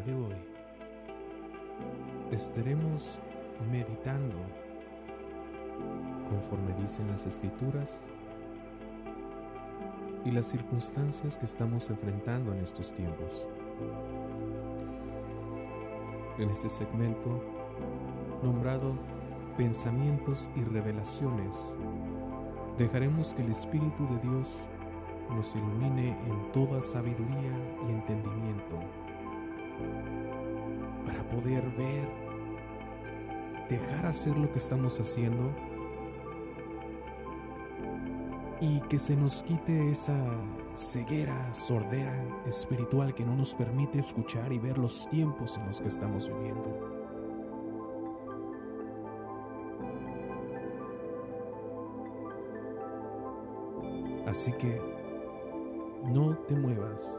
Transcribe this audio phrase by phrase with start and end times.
[0.00, 0.34] de hoy
[2.30, 3.18] estaremos
[3.70, 4.36] meditando
[6.28, 8.00] conforme dicen las escrituras
[10.24, 13.48] y las circunstancias que estamos enfrentando en estos tiempos.
[16.38, 17.42] En este segmento
[18.42, 18.94] nombrado
[19.56, 21.76] Pensamientos y Revelaciones,
[22.78, 24.60] dejaremos que el Espíritu de Dios
[25.30, 27.52] nos ilumine en toda sabiduría
[27.86, 28.78] y entendimiento
[31.06, 32.08] para poder ver,
[33.68, 35.50] dejar hacer lo que estamos haciendo
[38.60, 40.18] y que se nos quite esa
[40.74, 42.14] ceguera, sordera
[42.46, 47.00] espiritual que no nos permite escuchar y ver los tiempos en los que estamos viviendo.
[54.26, 54.80] Así que
[56.04, 57.18] no te muevas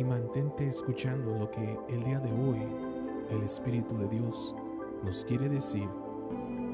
[0.00, 2.66] y mantente escuchando lo que el día de hoy
[3.28, 4.56] el Espíritu de Dios
[5.04, 5.86] nos quiere decir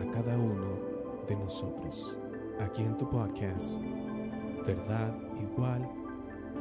[0.01, 0.79] a cada uno
[1.27, 2.21] de nosotros.
[2.61, 3.81] Aquí en tu podcast,
[4.65, 5.89] Verdad igual,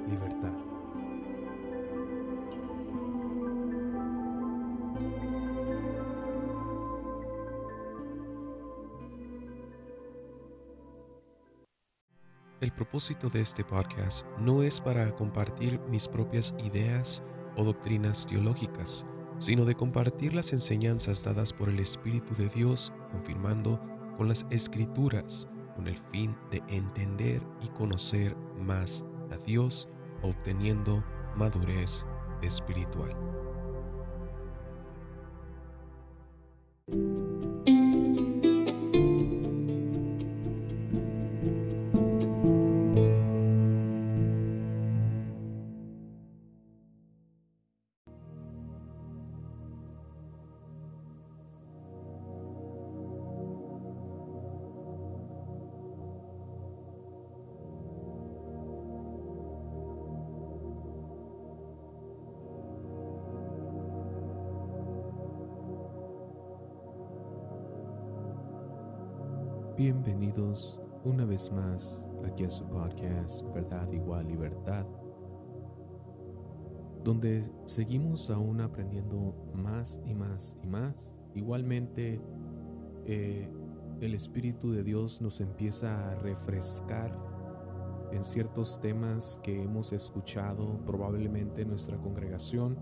[0.09, 0.75] libertad.
[12.61, 17.22] El propósito de este podcast no es para compartir mis propias ideas
[17.58, 19.06] o doctrinas teológicas,
[19.38, 23.81] sino de compartir las enseñanzas dadas por el Espíritu de Dios, confirmando
[24.17, 29.90] con las escrituras, con el fin de entender y conocer más a Dios,
[30.22, 31.03] obteniendo
[31.36, 32.06] madurez
[32.42, 33.25] espiritual.
[72.75, 74.86] Podcast Verdad igual libertad,
[77.03, 81.14] donde seguimos aún aprendiendo más y más y más.
[81.34, 82.19] Igualmente,
[83.06, 83.50] eh,
[84.02, 87.18] el Espíritu de Dios nos empieza a refrescar
[88.12, 92.78] en ciertos temas que hemos escuchado probablemente en nuestra congregación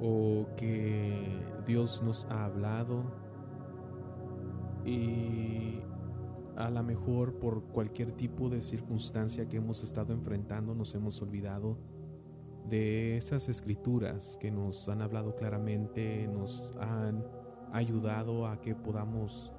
[0.00, 1.24] o que
[1.66, 3.04] Dios nos ha hablado
[4.84, 5.82] y
[6.56, 11.78] a lo mejor por cualquier tipo de circunstancia que hemos estado enfrentando nos hemos olvidado
[12.68, 17.24] de esas escrituras que nos han hablado claramente, nos han
[17.72, 19.52] ayudado a que podamos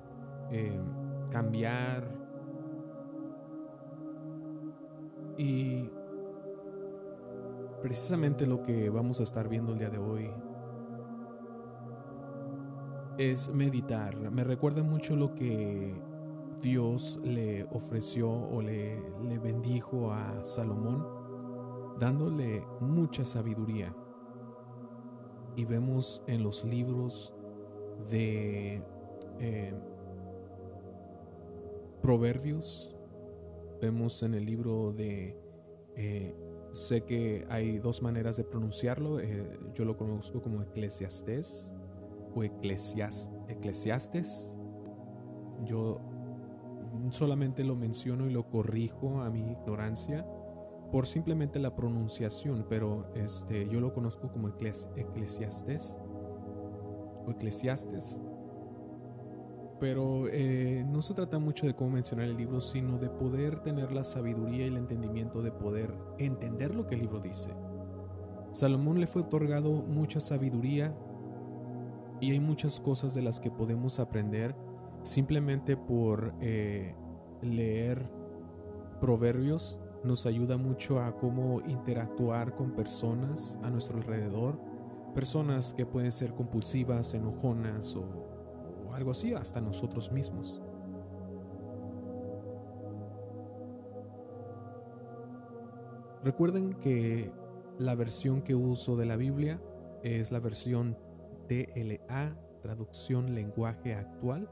[0.52, 0.80] eh,
[1.32, 2.24] cambiar
[5.38, 5.90] y
[7.82, 10.30] precisamente lo que vamos a estar viendo el día de hoy
[13.18, 14.32] es meditar.
[14.32, 15.94] Me recuerda mucho lo que
[16.64, 18.98] Dios le ofreció o le,
[19.38, 21.06] bendijo a Salomón,
[22.00, 23.94] dándole mucha sabiduría.
[25.58, 27.34] Y vemos en los libros
[28.10, 28.82] de
[29.40, 29.74] eh,
[32.02, 32.96] Proverbios,
[33.82, 35.38] vemos en el libro de,
[35.96, 36.34] eh,
[36.72, 41.74] sé que hay dos maneras de pronunciarlo, eh, yo lo conozco como Eclesiastés
[42.34, 43.30] o eclesiastes.
[45.66, 46.13] Yo
[47.12, 50.26] solamente lo menciono y lo corrijo a mi ignorancia
[50.92, 55.98] por simplemente la pronunciación, pero este, yo lo conozco como eclesiastes
[57.26, 58.22] o eclesiastes.
[59.80, 63.92] Pero eh, no se trata mucho de cómo mencionar el libro, sino de poder tener
[63.92, 67.50] la sabiduría y el entendimiento de poder entender lo que el libro dice.
[68.52, 70.96] Salomón le fue otorgado mucha sabiduría
[72.22, 74.56] y hay muchas cosas de las que podemos aprender
[75.04, 76.96] simplemente por eh,
[77.42, 78.10] leer
[79.00, 79.80] proverbios.
[80.04, 84.60] Nos ayuda mucho a cómo interactuar con personas a nuestro alrededor.
[85.14, 88.04] Personas que pueden ser compulsivas, enojonas o,
[88.88, 90.62] o algo así, hasta nosotros mismos.
[96.24, 97.32] Recuerden que
[97.78, 99.62] la versión que uso de la Biblia
[100.04, 100.98] es la versión
[101.48, 104.50] TLA, traducción lenguaje actual.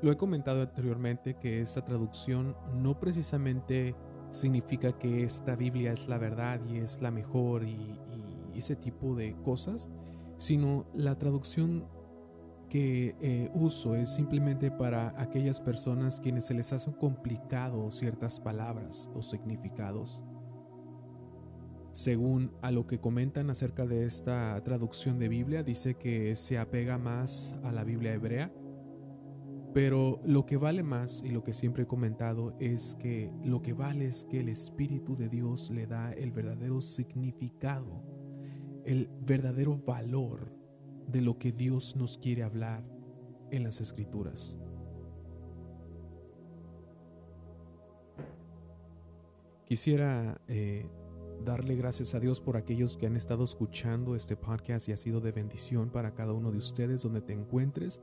[0.00, 3.96] Lo he comentado anteriormente que esa traducción no precisamente
[4.30, 7.98] significa que esta Biblia es la verdad y es la mejor y,
[8.54, 9.88] ese tipo de cosas,
[10.36, 11.86] sino la traducción
[12.68, 19.08] que eh, uso es simplemente para aquellas personas quienes se les hace complicado ciertas palabras
[19.14, 20.20] o significados.
[21.92, 26.98] Según a lo que comentan acerca de esta traducción de Biblia, dice que se apega
[26.98, 28.52] más a la Biblia hebrea
[29.74, 33.74] pero lo que vale más y lo que siempre he comentado es que lo que
[33.74, 38.02] vale es que el Espíritu de Dios le da el verdadero significado,
[38.84, 40.52] el verdadero valor
[41.06, 42.84] de lo que Dios nos quiere hablar
[43.50, 44.58] en las Escrituras.
[49.64, 50.86] Quisiera eh,
[51.44, 55.20] darle gracias a Dios por aquellos que han estado escuchando este podcast y ha sido
[55.20, 58.00] de bendición para cada uno de ustedes donde te encuentres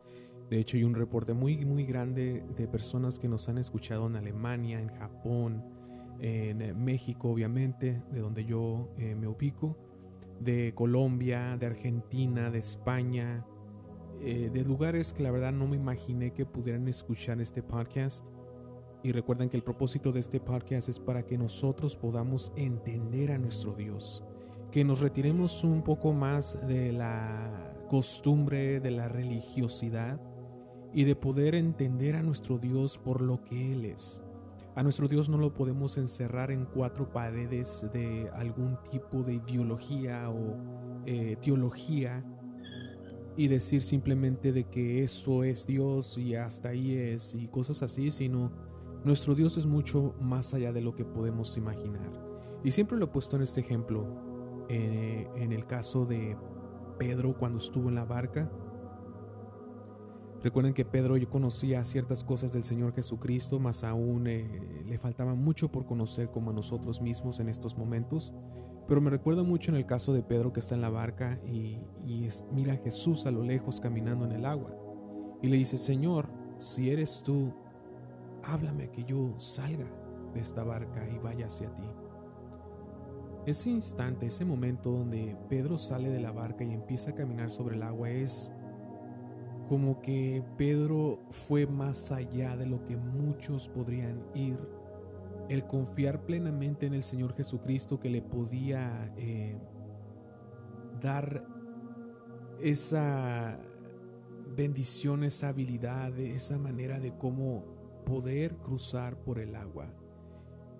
[0.49, 4.15] de hecho, hay un reporte muy, muy grande de personas que nos han escuchado en
[4.15, 5.63] Alemania, en Japón,
[6.19, 9.75] en eh, México, obviamente, de donde yo eh, me ubico,
[10.39, 13.43] de Colombia, de Argentina, de España,
[14.21, 18.23] eh, de lugares que la verdad no me imaginé que pudieran escuchar este podcast.
[19.01, 23.37] Y recuerden que el propósito de este podcast es para que nosotros podamos entender a
[23.37, 24.23] nuestro Dios,
[24.71, 30.19] que nos retiremos un poco más de la costumbre, de la religiosidad
[30.95, 34.23] y de poder entender a nuestro Dios por lo que Él es.
[34.75, 40.29] A nuestro Dios no lo podemos encerrar en cuatro paredes de algún tipo de ideología
[40.29, 40.55] o
[41.05, 42.23] eh, teología
[43.35, 48.09] y decir simplemente de que eso es Dios y hasta ahí es y cosas así,
[48.09, 48.53] sino
[49.03, 52.09] nuestro Dios es mucho más allá de lo que podemos imaginar.
[52.63, 56.37] Y siempre lo he puesto en este ejemplo, eh, en el caso de
[56.97, 58.49] Pedro cuando estuvo en la barca
[60.45, 65.33] Recuerden que Pedro yo conocía ciertas cosas del Señor Jesucristo, más aún eh, le faltaba
[65.33, 68.31] mucho por conocer como a nosotros mismos en estos momentos.
[68.87, 71.79] Pero me recuerda mucho en el caso de Pedro que está en la barca y,
[72.51, 74.69] mira a Jesús a lo lejos caminando en el agua.
[75.41, 77.51] Y le dice, Señor, si eres tú,
[78.43, 79.87] háblame que yo salga
[80.31, 81.89] de esta barca y vaya hacia ti.
[83.47, 87.77] Ese instante, ese momento donde Pedro sale de la barca y empieza a caminar sobre
[87.77, 88.51] el agua es
[89.67, 94.57] como que Pedro fue más allá de lo que muchos podrían ir.
[95.49, 99.59] El confiar plenamente en el Señor Jesucristo que le podía eh,
[101.01, 101.47] dar
[102.59, 103.59] esa
[104.55, 107.65] bendición, esa habilidad, esa manera de cómo
[108.05, 109.93] poder cruzar por el agua.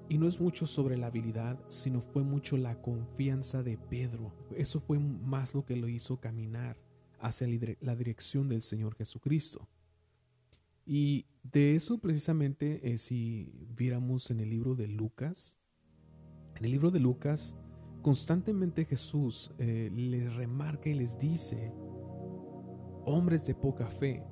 [0.08, 4.34] Y no es mucho sobre la habilidad, sino fue mucho la confianza de Pedro.
[4.56, 6.85] Eso fue más lo que lo hizo caminar
[7.26, 7.48] hacia
[7.82, 9.68] la dirección del Señor Jesucristo.
[10.86, 15.60] Y de eso precisamente, eh, si viéramos en el libro de Lucas,
[16.56, 17.58] en el libro de Lucas,
[18.04, 21.74] constantemente Jesús eh, les remarca y les dice,
[23.06, 24.24] hombres de poca fe,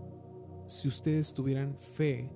[0.68, 2.32] si ustedes tuvieran fe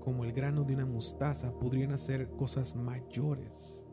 [0.00, 3.86] como el grano de una mostaza, podrían hacer cosas mayores.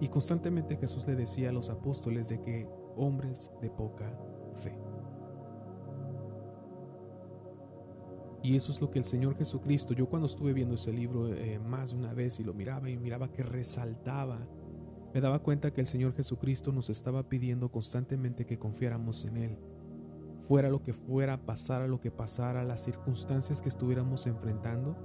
[0.00, 4.16] Y constantemente Jesús le decía a los apóstoles de que hombres de poca
[4.54, 4.89] fe.
[8.42, 11.58] Y eso es lo que el Señor Jesucristo, yo cuando estuve viendo ese libro eh,
[11.58, 14.38] más de una vez y lo miraba y miraba que resaltaba,
[15.12, 19.58] me daba cuenta que el Señor Jesucristo nos estaba pidiendo constantemente que confiáramos en Él.
[20.40, 24.96] Fuera lo que fuera, pasara lo que pasara, las circunstancias que estuviéramos enfrentando,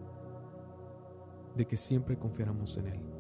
[1.58, 3.15] de que siempre confiáramos en Él.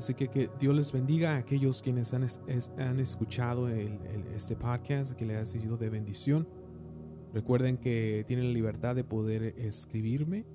[0.00, 2.26] Así que que Dios les bendiga a aquellos quienes han,
[2.78, 6.48] han escuchado este podcast, que les ha sido de bendición.
[7.34, 10.46] Recuerden que tienen la libertad de poder escribirme.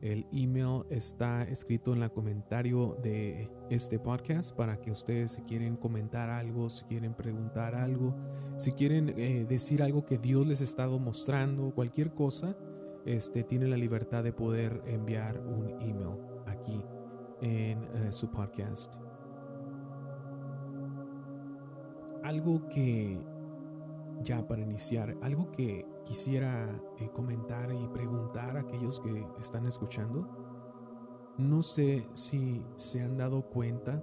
[0.00, 5.76] El email está escrito en el comentario de este podcast para que ustedes si quieren
[5.76, 8.16] comentar algo, si quieren preguntar algo,
[8.56, 12.56] si quieren eh, decir algo que Dios les ha estado mostrando, cualquier cosa,
[13.04, 16.82] este, tienen la libertad de poder enviar un email aquí
[17.44, 18.96] en eh, su podcast.
[22.22, 23.20] Algo que,
[24.22, 30.26] ya para iniciar, algo que quisiera eh, comentar y preguntar a aquellos que están escuchando.
[31.36, 34.02] No sé si se han dado cuenta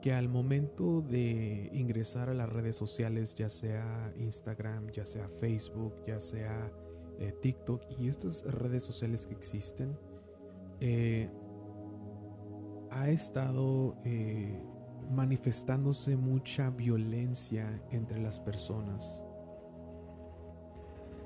[0.00, 5.92] que al momento de ingresar a las redes sociales, ya sea Instagram, ya sea Facebook,
[6.06, 6.72] ya sea
[7.20, 9.94] eh, TikTok y estas redes sociales que existen,
[10.80, 11.30] eh,
[12.90, 14.58] ha estado eh,
[15.10, 19.22] manifestándose mucha violencia entre las personas.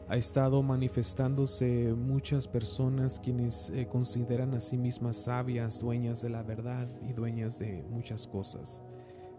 [0.06, 6.86] ha estado manifestándose muchas personas quienes consideran a sí mismas sabias, dueñas de la verdad
[7.08, 8.82] y dueñas de muchas cosas.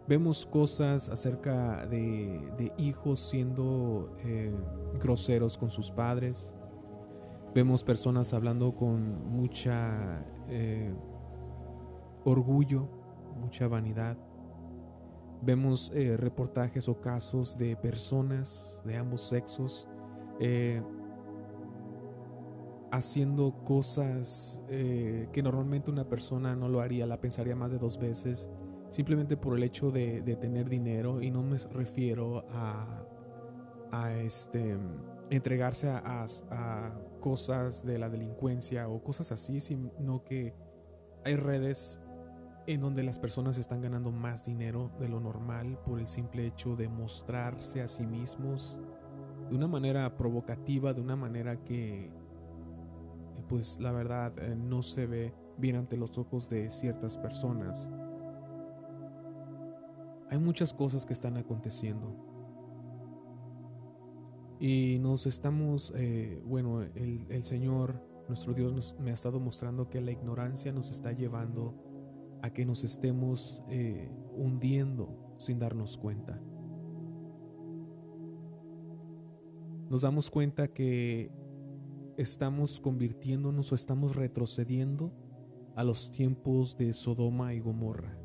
[0.07, 4.53] Vemos cosas acerca de, hijos siendo eh,
[5.01, 6.53] groseros con sus padres.
[7.53, 10.93] Vemos personas hablando con mucha eh,
[12.23, 12.87] orgullo,
[13.39, 14.17] mucha vanidad.
[15.41, 19.87] Vemos reportajes o casos de personas de ambos sexos
[20.39, 20.81] eh,
[22.91, 27.97] haciendo cosas eh, que normalmente una persona no lo haría, la pensaría más de dos
[27.97, 28.49] veces,
[28.89, 34.77] simplemente por el hecho de, tener dinero y no me refiero a, este,
[35.29, 40.53] entregarse a, cosas de la delincuencia o cosas así, sino que
[41.23, 41.99] hay redes
[42.67, 46.75] en donde las personas están ganando más dinero de lo normal por el simple hecho
[46.75, 48.79] de mostrarse a sí mismos
[49.49, 52.11] de una manera provocativa, de una manera que,
[53.47, 57.91] pues la verdad, eh, no se ve bien ante los ojos de ciertas personas.
[60.29, 62.15] Hay muchas cosas que están aconteciendo.
[64.59, 70.01] Y nos estamos, eh, bueno, el, Señor, nuestro Dios, nos, me ha estado mostrando que
[70.01, 71.75] la ignorancia nos está llevando
[72.41, 76.41] a que nos estemos eh, hundiendo sin darnos cuenta.
[79.89, 81.31] nos damos cuenta que
[82.17, 85.13] estamos convirtiéndonos o estamos retrocediendo
[85.75, 88.17] a los tiempos de Sodoma y Gomorra.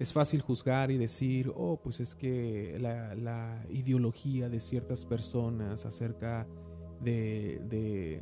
[0.00, 6.48] Es fácil juzgar y decir, oh, pues es que la, ideología de ciertas personas acerca
[7.00, 8.20] de,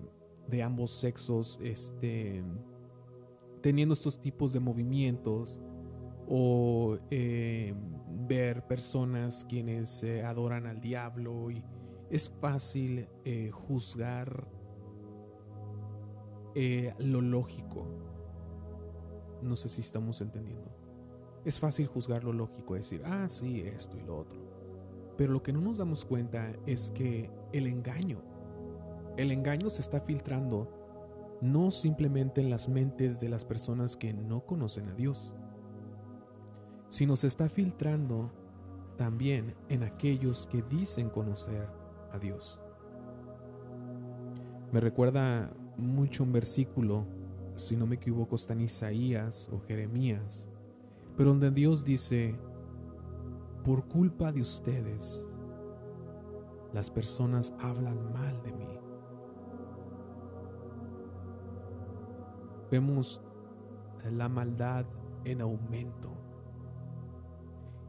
[0.48, 2.44] de, ambos sexos, este,
[3.62, 5.62] teniendo estos tipos de movimientos,
[6.28, 7.74] o eh,
[8.26, 11.64] ver personas quienes adoran al diablo y
[12.10, 14.48] es fácil eh, juzgar
[16.54, 17.86] eh, lo lógico.
[19.42, 20.77] No sé si estamos entendiendo.
[21.44, 24.38] Es fácil juzgar lo lógico, decir, ah, sí, esto y lo otro.
[25.16, 28.22] Pero lo que no nos damos cuenta es que el engaño,
[29.16, 30.78] el engaño se está filtrando
[31.40, 35.34] no simplemente en las mentes de las personas que no conocen a Dios,
[36.88, 38.32] sino se está filtrando
[38.96, 41.68] también en aquellos que dicen conocer
[42.12, 42.60] a Dios.
[44.72, 47.06] Me recuerda mucho un versículo,
[47.54, 50.48] si no me equivoco, está en Isaías o Jeremías,
[51.18, 52.38] pero donde Dios dice,
[53.64, 55.28] por culpa de ustedes,
[56.72, 58.78] las personas hablan mal de mí.
[62.70, 63.20] Vemos
[64.12, 64.86] la maldad
[65.24, 66.16] en aumento.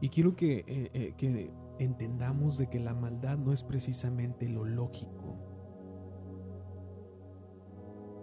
[0.00, 5.29] Y quiero que, eh, eh, entendamos de que la maldad no es precisamente lo lógico.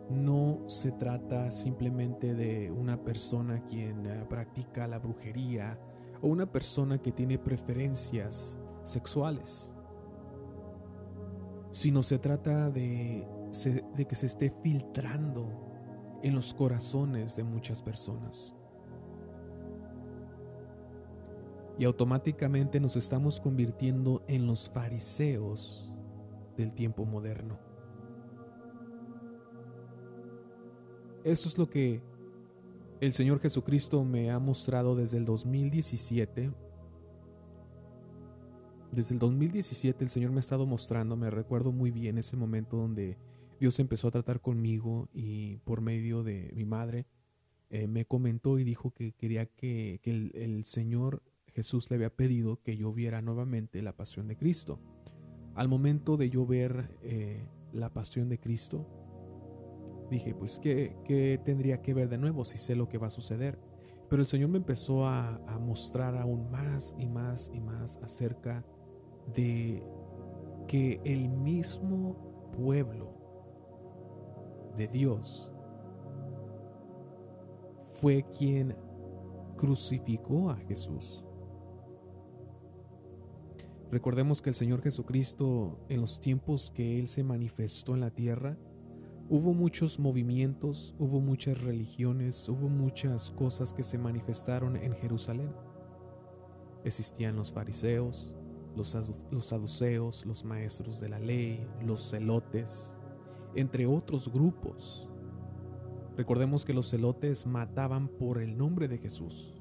[0.10, 5.80] No se trata simplemente de una persona quien eh, practica la brujería
[6.22, 9.74] o una persona que tiene preferencias sexuales,
[11.72, 13.28] sino se trata de,
[13.96, 15.50] de que se esté filtrando
[16.24, 18.58] en los corazones de muchas personas.
[21.80, 25.92] y automáticamente nos estamos convirtiendo en los fariseos
[26.56, 27.67] del tiempo moderno.
[31.28, 32.02] Esto es lo que
[33.02, 36.54] el Señor Jesucristo me ha mostrado desde el 2017.
[38.94, 42.78] Desde el 2017 el Señor me ha estado mostrando, me recuerdo muy bien ese momento
[42.78, 43.18] donde
[43.60, 47.08] Dios empezó a tratar conmigo y por medio de mi madre
[47.72, 52.78] eh, me comentó y dijo que quería que, el, Señor Jesús le había pedido que
[52.78, 54.80] yo viera nuevamente la pasión de Cristo.
[55.56, 58.88] Al momento de yo ver eh, la pasión de Cristo,
[60.10, 63.60] dije, pues, ¿qué, tendría que ver de nuevo si sé lo que va a suceder?
[64.10, 68.66] Pero el Señor me empezó a, a mostrar aún más y más y más acerca
[69.36, 69.84] de
[70.68, 73.14] que el mismo pueblo
[74.78, 75.54] de Dios
[78.00, 78.76] fue quien
[79.58, 81.26] crucificó a Jesús.
[83.92, 88.58] Recordemos que el Señor Jesucristo, en los tiempos que Él se manifestó en la tierra,
[89.30, 95.52] hubo muchos movimientos, hubo muchas religiones, hubo muchas cosas que se manifestaron en Jerusalén.
[96.84, 98.36] Existían los fariseos,
[98.76, 98.96] los,
[99.46, 102.96] saduceos, los maestros de la ley, los celotes,
[103.56, 105.10] entre otros grupos.
[106.16, 109.54] Recordemos que los celotes mataban por el nombre de Jesús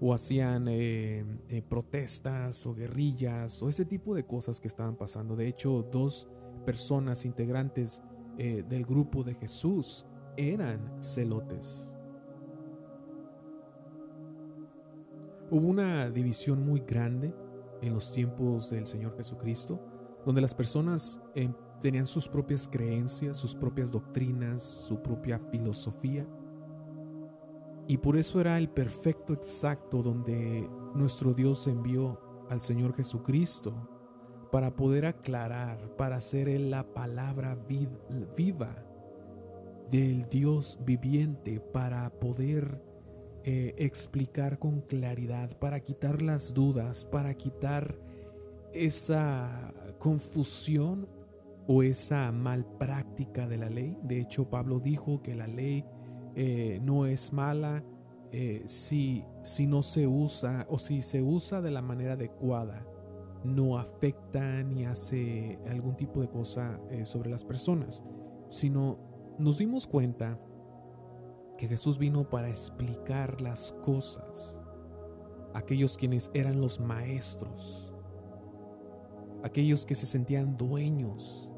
[0.00, 5.36] o hacían eh, eh, protestas o guerrillas o ese tipo de cosas que estaban pasando.
[5.36, 6.28] De hecho, dos
[6.66, 8.02] personas integrantes
[8.38, 11.90] eh, del grupo de Jesús eran celotes.
[15.50, 17.34] Hubo una división muy grande
[17.82, 19.78] en los tiempos del Señor Jesucristo,
[20.24, 21.20] donde las personas
[21.80, 26.26] tenían sus propias creencias, sus propias doctrinas, su propia filosofía
[27.86, 33.88] y por eso era el perfecto exacto donde nuestro Dios envió al Señor Jesucristo
[34.54, 37.58] para poder aclarar, para hacer la palabra
[38.36, 38.72] viva
[39.90, 42.80] del Dios viviente, para poder
[43.42, 47.98] eh, explicar con claridad, para quitar las dudas, para quitar
[48.72, 51.08] esa confusión
[51.66, 53.98] o esa mal práctica de la ley.
[54.04, 55.84] De hecho, Pablo dijo que la ley
[56.36, 57.82] eh, no es mala
[58.30, 62.86] eh, si, si no se usa o si se usa de la manera adecuada,
[63.44, 68.02] no afecta ni hace algún tipo de cosa eh, sobre las personas,
[68.48, 68.98] sino
[69.38, 70.38] nos dimos cuenta
[71.56, 74.58] que Jesús vino para explicar las cosas.
[75.52, 77.94] Aquellos quienes eran los maestros,
[79.44, 81.50] aquellos que se sentían dueños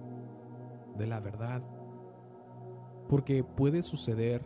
[0.98, 1.62] de la verdad,
[3.08, 4.44] porque puede suceder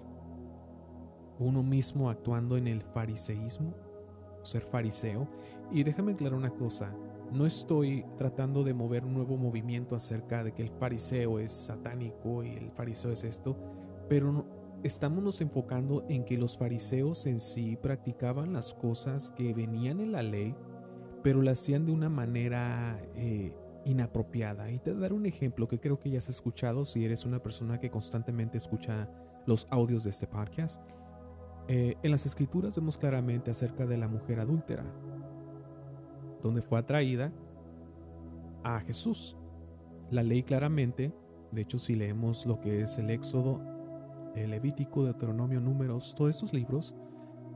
[1.38, 3.74] uno mismo actuando en el fariseísmo,
[4.42, 5.26] ser fariseo.
[5.72, 6.94] Y déjame aclarar una cosa,
[7.32, 12.42] no estoy tratando de mover un nuevo movimiento acerca de que el fariseo es satánico
[12.42, 13.56] y el fariseo es esto,
[14.08, 14.46] pero
[14.82, 20.22] estamos enfocando en que los fariseos en sí practicaban las cosas que venían en la
[20.22, 20.54] ley,
[21.22, 24.70] pero las hacían de una manera eh, inapropiada.
[24.70, 27.78] Y te daré un ejemplo que creo que ya has escuchado si eres una persona
[27.78, 29.08] que constantemente escucha
[29.46, 30.80] los audios de este podcast.
[31.68, 34.84] Eh, en las escrituras vemos claramente acerca de la mujer adúltera,
[36.40, 37.32] donde fue atraída
[38.64, 39.36] a Jesús.
[40.10, 41.14] La ley claramente,
[41.52, 43.60] de hecho si leemos lo que es el Éxodo,
[44.34, 46.96] el Levítico, Deuteronomio, Números, todos estos libros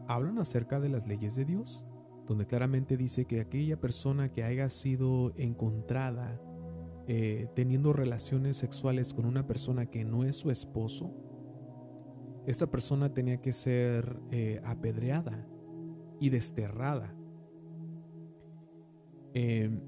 [0.08, 1.84] hablan acerca de las leyes de Dios,
[2.26, 6.40] donde claramente dice que aquella persona que haya sido encontrada
[7.06, 11.12] eh, teniendo relaciones sexuales con una persona que no es su esposo,
[12.46, 15.46] esta persona tenía que ser eh, apedreada
[16.20, 17.14] y desterrada.
[19.34, 19.80] Em,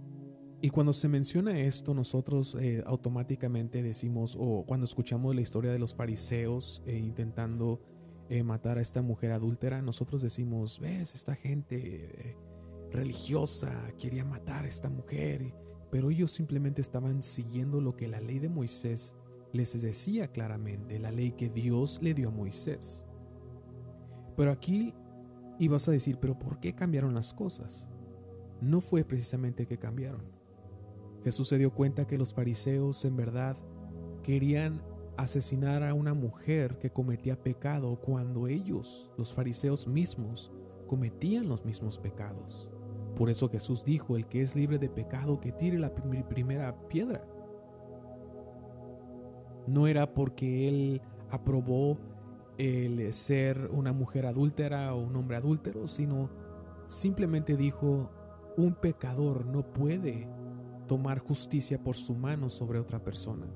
[0.60, 5.78] y cuando se menciona esto, nosotros eh, automáticamente decimos, o cuando escuchamos la historia de
[5.78, 7.80] los fariseos eh, intentando
[8.44, 12.36] matar a esta mujer adúltera, nosotros decimos, ves, esta gente
[12.90, 15.54] religiosa quería matar a esta mujer,
[15.92, 19.14] pero ellos simplemente estaban siguiendo lo que la ley de Moisés
[19.52, 23.04] les decía claramente la ley que Dios le dio a Moisés.
[24.36, 24.94] Pero aquí
[25.58, 27.88] ibas a decir, pero ¿por qué cambiaron las cosas?
[28.60, 30.22] No fue precisamente que cambiaron.
[31.24, 33.56] Jesús se dio cuenta que los fariseos en verdad
[34.22, 34.82] querían
[35.16, 40.52] asesinar a una mujer que cometía pecado cuando ellos, los fariseos mismos,
[40.86, 42.68] cometían los mismos pecados.
[43.16, 47.24] Por eso Jesús dijo, el que es libre de pecado, que tire la primera piedra
[49.66, 51.98] no era porque él aprobó
[52.58, 56.30] el ser una mujer adúltera o un hombre adúltero, sino
[56.88, 58.10] simplemente dijo,
[58.56, 60.28] un pecador no puede
[60.86, 63.46] tomar justicia por su mano sobre otra persona.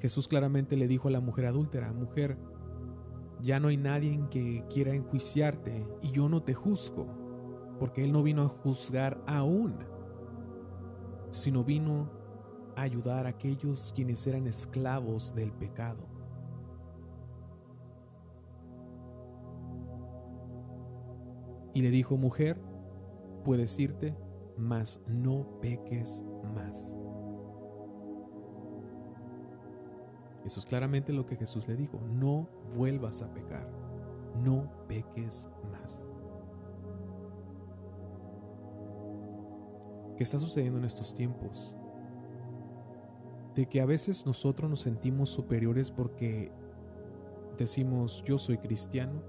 [0.00, 2.36] Jesús claramente le dijo a la mujer adúltera, mujer,
[3.40, 7.06] ya no hay nadie que quiera enjuiciarte y yo no te juzgo,
[7.78, 9.76] porque Él no vino a juzgar aún,
[11.30, 12.10] sino vino
[12.76, 16.13] ayudar a aquellos quienes eran esclavos del pecado.
[21.74, 22.58] Y le dijo, mujer,
[23.44, 24.16] puedes irte,
[24.56, 26.92] mas no peques más.
[30.44, 33.68] Eso es claramente lo que Jesús le dijo, no vuelvas a pecar,
[34.42, 36.04] no peques más.
[40.16, 41.76] ¿Qué está sucediendo en estos tiempos?
[43.54, 46.50] de que a veces nosotros nos sentimos superiores porque
[47.56, 49.22] decimos yo soy cristiano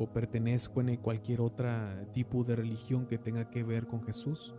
[0.00, 1.68] o pertenezco en cualquier otro
[2.14, 4.54] tipo de religión que tenga que ver con Jesús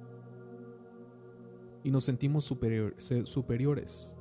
[1.83, 4.15] y nos sentimos superiores.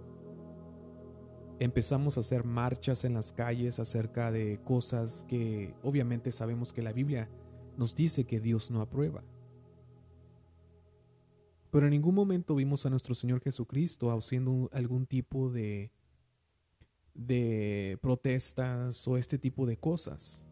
[1.59, 6.95] Empezamos a hacer marchas en las calles acerca de cosas que obviamente sabemos que la
[6.95, 7.29] Biblia
[7.77, 9.23] nos dice que Dios no aprueba.
[11.71, 15.93] Pero en ningún momento vimos a nuestro Señor Jesucristo haciendo algún tipo de,
[17.13, 20.47] de protestas o este tipo de cosas.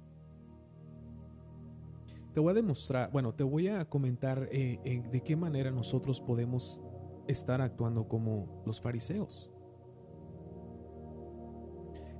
[2.38, 6.80] Te voy a demostrar, bueno, te voy a comentar eh, de qué manera nosotros podemos
[7.26, 9.50] estar actuando como los fariseos.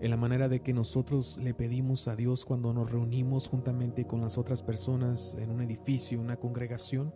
[0.00, 4.20] En la manera de que nosotros le pedimos a Dios cuando nos reunimos juntamente con
[4.20, 7.14] las otras personas en un edificio, una congregación,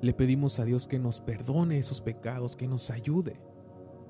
[0.00, 3.38] le pedimos a Dios que nos perdone esos pecados, que nos ayude.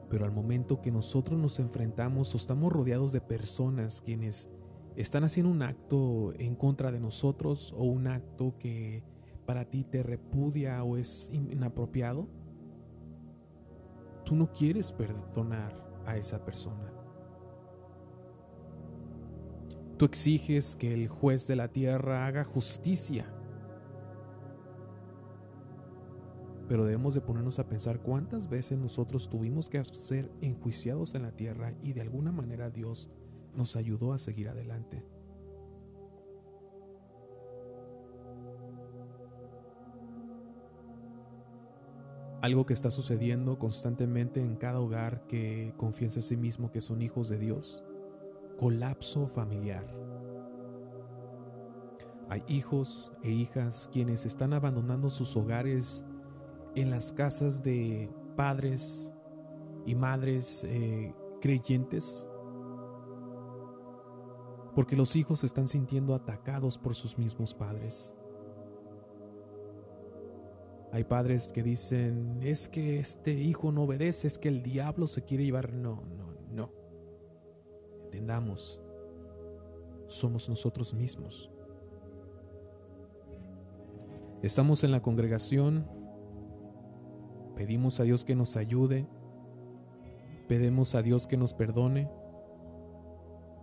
[0.09, 4.49] Pero al momento que nosotros nos enfrentamos o estamos rodeados de personas quienes
[4.97, 9.03] están haciendo un acto en contra de nosotros o un acto que
[9.47, 12.29] para ti te repudia o es inapropiado,
[14.25, 16.93] tú no quieres perdonar a esa persona.
[19.97, 23.33] Tú exiges que el juez de la tierra haga justicia
[26.69, 31.33] Pero debemos de ponernos a pensar cuántas veces nosotros tuvimos que ser enjuiciados en la
[31.33, 33.11] tierra y de alguna manera Dios
[33.57, 35.05] nos ayudó a seguir adelante.
[42.41, 47.01] Algo que está sucediendo constantemente en cada hogar que confiesa en sí mismo que son
[47.01, 47.83] hijos de Dios.
[48.59, 49.87] Colapso familiar.
[52.29, 56.05] Hay hijos e hijas quienes están abandonando sus hogares
[56.75, 59.13] en las casas de padres
[59.87, 62.27] y madres eh, creyentes,
[64.75, 68.13] porque los hijos se están sintiendo atacados por sus mismos padres.
[70.93, 75.23] Hay padres que dicen, es que este hijo no obedece, es que el diablo se
[75.23, 75.73] quiere llevar.
[75.73, 76.71] No, no, no.
[78.05, 78.81] Entendamos,
[80.07, 81.51] somos nosotros mismos.
[84.43, 85.89] Estamos en la congregación
[87.57, 89.07] Pedimos a Dios que nos ayude,
[90.49, 92.11] pedimos a Dios que nos perdone,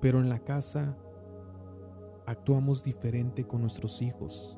[0.02, 0.98] pero en la casa
[2.26, 4.58] actuamos diferente con nuestros hijos,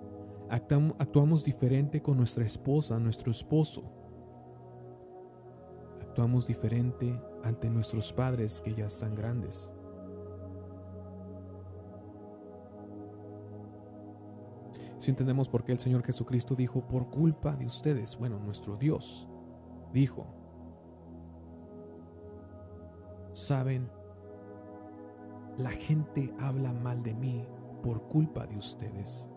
[0.49, 3.83] actuamos diferente con nuestra esposa, nuestro esposo,
[6.01, 9.73] actuamos diferente ante nuestros padres que ya están grandes.
[14.97, 19.27] Si entendemos por qué el Señor Jesucristo dijo, por culpa de ustedes, bueno, nuestro Dios
[19.91, 20.25] dijo,
[23.33, 23.89] saben,
[25.57, 27.45] la gente habla mal de mí
[27.81, 29.29] por culpa de ustedes.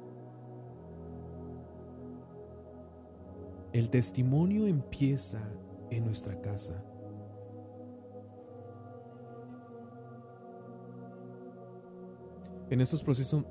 [3.73, 5.41] El testimonio empieza
[5.91, 6.83] en nuestra casa.
[12.71, 13.05] En estos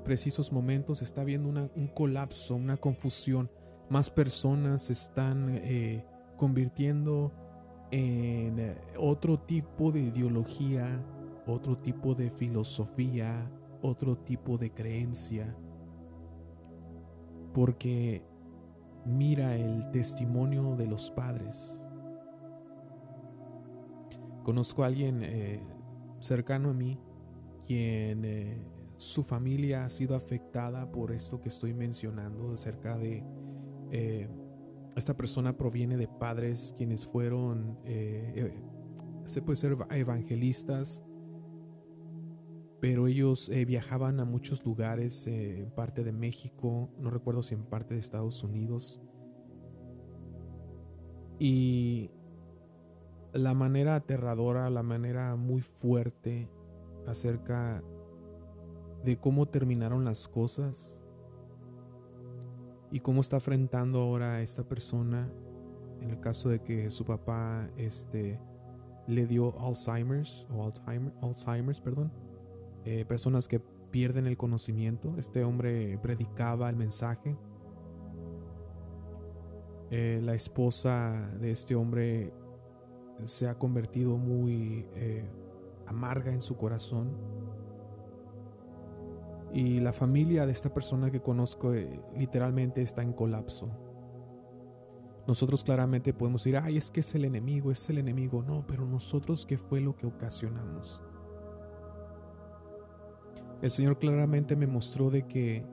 [0.04, 3.50] precisos momentos está habiendo un colapso, una confusión.
[3.88, 6.04] Más personas se están eh,
[6.36, 7.32] convirtiendo
[7.90, 11.00] en eh, otro tipo de ideología,
[11.46, 13.50] otro tipo de filosofía,
[13.82, 15.56] otro tipo de creencia.
[17.54, 18.24] Porque
[19.04, 21.80] mira el testimonio de los padres.
[24.42, 25.62] Conozco a alguien eh,
[26.20, 26.98] cercano a mí
[27.66, 28.24] quien
[28.96, 33.24] su familia ha sido afectada por esto que estoy mencionando acerca de
[33.90, 34.28] eh,
[34.96, 38.60] esta persona proviene de padres quienes fueron eh, eh,
[39.26, 41.04] se puede ser evangelistas
[42.86, 47.94] pero ellos viajaban a muchos lugares en parte de México no recuerdo si en parte
[47.94, 49.02] de Estados Unidos.
[51.40, 52.12] Y
[53.32, 56.48] la manera aterradora la manera muy fuerte
[57.08, 57.82] acerca
[59.04, 60.96] de cómo terminaron las cosas
[62.92, 65.28] y cómo está enfrentando ahora a esta persona
[66.02, 68.38] en el caso de que su papá este,
[69.08, 72.12] le dio Alzheimer's o Alzheimer, Alzheimer's, perdón,
[72.86, 73.58] eh, personas que
[73.90, 75.16] pierden el conocimiento.
[75.18, 77.36] Este hombre predicaba el mensaje.
[79.90, 82.32] Eh, la esposa de este hombre
[83.24, 85.28] se ha convertido muy eh,
[85.86, 87.10] amarga en su corazón
[89.52, 91.72] y la familia de esta persona que conozco
[92.16, 93.68] literalmente está en colapso.
[95.26, 98.44] Nosotros claramente podemos decir, ay, es que es el enemigo, es el enemigo.
[98.44, 101.02] No, pero nosotros, ¿qué fue lo que ocasionamos?
[103.62, 105.64] El Señor claramente me mostró de que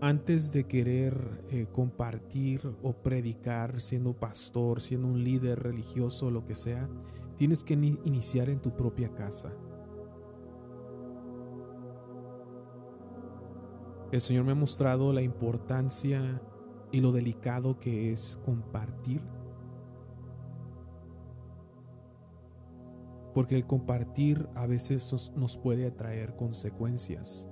[0.00, 6.54] antes de querer eh, compartir o predicar siendo pastor, siendo un líder religioso, lo que
[6.54, 6.88] sea,
[7.36, 9.52] tienes que iniciar en tu propia casa.
[14.12, 16.40] El Señor me ha mostrado la importancia
[16.92, 19.20] y lo delicado que es compartir.
[23.34, 27.48] Porque el compartir a veces nos puede traer consecuencias.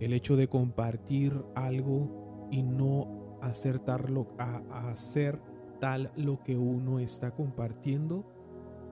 [0.00, 5.40] El hecho de compartir algo y no acertarlo a, hacer
[5.80, 8.24] tal lo que uno está compartiendo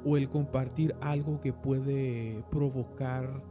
[0.04, 3.42] o el compartir algo que puede provocar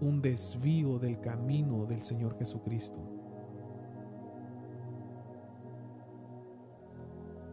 [0.00, 3.11] un desvío del camino del Señor Jesucristo.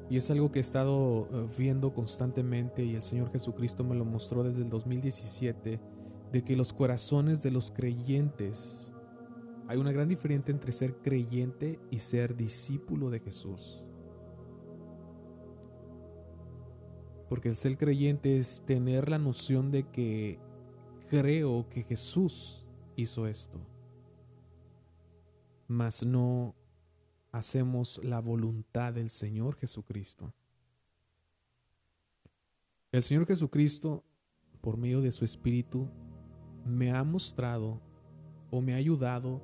[0.10, 4.06] Y es algo que he estado eh, viendo constantemente y el Señor Jesucristo me lo
[4.06, 5.80] mostró desde el 2017,
[6.32, 8.92] de que los corazones de los creyentes,
[9.68, 13.84] hay una gran diferencia entre ser creyente y ser discípulo de Jesús.
[17.30, 20.40] Porque el ser creyente es tener la noción de que
[21.08, 23.60] creo que Jesús hizo esto,
[25.68, 26.56] mas no
[27.32, 30.34] hacemos la voluntad del Señor Jesucristo.
[32.92, 34.04] El Señor Jesucristo,
[34.62, 35.90] por medio de su Espíritu,
[36.66, 37.82] me ha mostrado
[38.52, 39.42] o me ha ayudado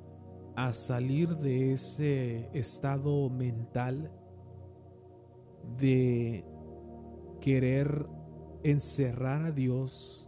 [0.55, 4.11] a salir de ese estado mental
[5.77, 6.45] de
[7.41, 8.07] querer
[8.63, 10.27] encerrar a Dios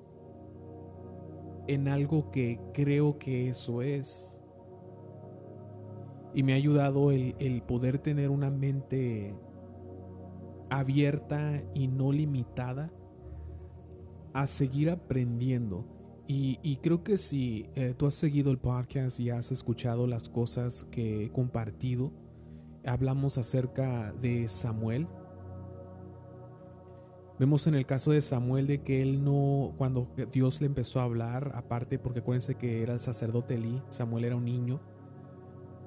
[1.67, 4.37] en algo que creo que eso es
[6.38, 9.36] y me ha ayudado el, poder tener una mente
[10.69, 12.91] abierta y no limitada
[14.34, 15.88] a seguir aprendiendo.
[16.28, 20.86] Y, creo que si eh, tú has seguido el podcast y has escuchado las cosas
[20.91, 22.13] que he compartido,
[22.86, 25.08] hablamos acerca de Samuel.
[27.39, 31.04] Vemos en el caso de Samuel de que él no, cuando Dios le empezó a
[31.06, 34.80] hablar, aparte porque acuérdense que era el sacerdote Elí, Samuel era un niño,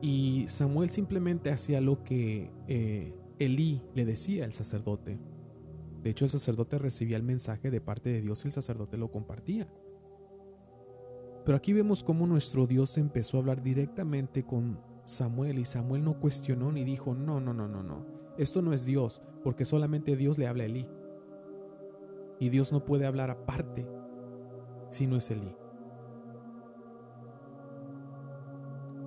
[0.01, 5.19] y Samuel simplemente hacía lo que eh, Elí le decía al sacerdote.
[6.03, 9.11] De hecho, el sacerdote recibía el mensaje de parte de Dios y el sacerdote lo
[9.11, 9.69] compartía.
[11.45, 16.19] Pero aquí vemos cómo nuestro Dios empezó a hablar directamente con Samuel y Samuel no
[16.19, 18.07] cuestionó ni dijo, no, no, no, no, no,
[18.39, 20.87] esto no es Dios, porque solamente Dios le habla a Elí.
[22.39, 23.87] Y Dios no puede hablar aparte
[24.91, 25.55] si no es Elí.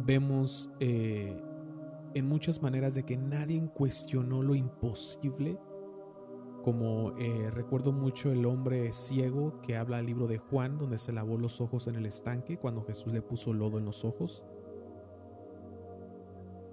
[0.06, 1.36] Vemos eh,
[2.14, 5.58] en muchas maneras de que nadie cuestionó lo imposible,
[6.64, 11.12] como eh, recuerdo mucho el hombre ciego que habla el libro de Juan, donde se
[11.12, 14.44] lavó los ojos en el estanque cuando Jesús le puso lodo en los ojos.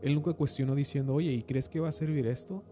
[0.02, 2.64] Él nunca cuestionó diciendo, oye, ¿y crees que va a servir esto?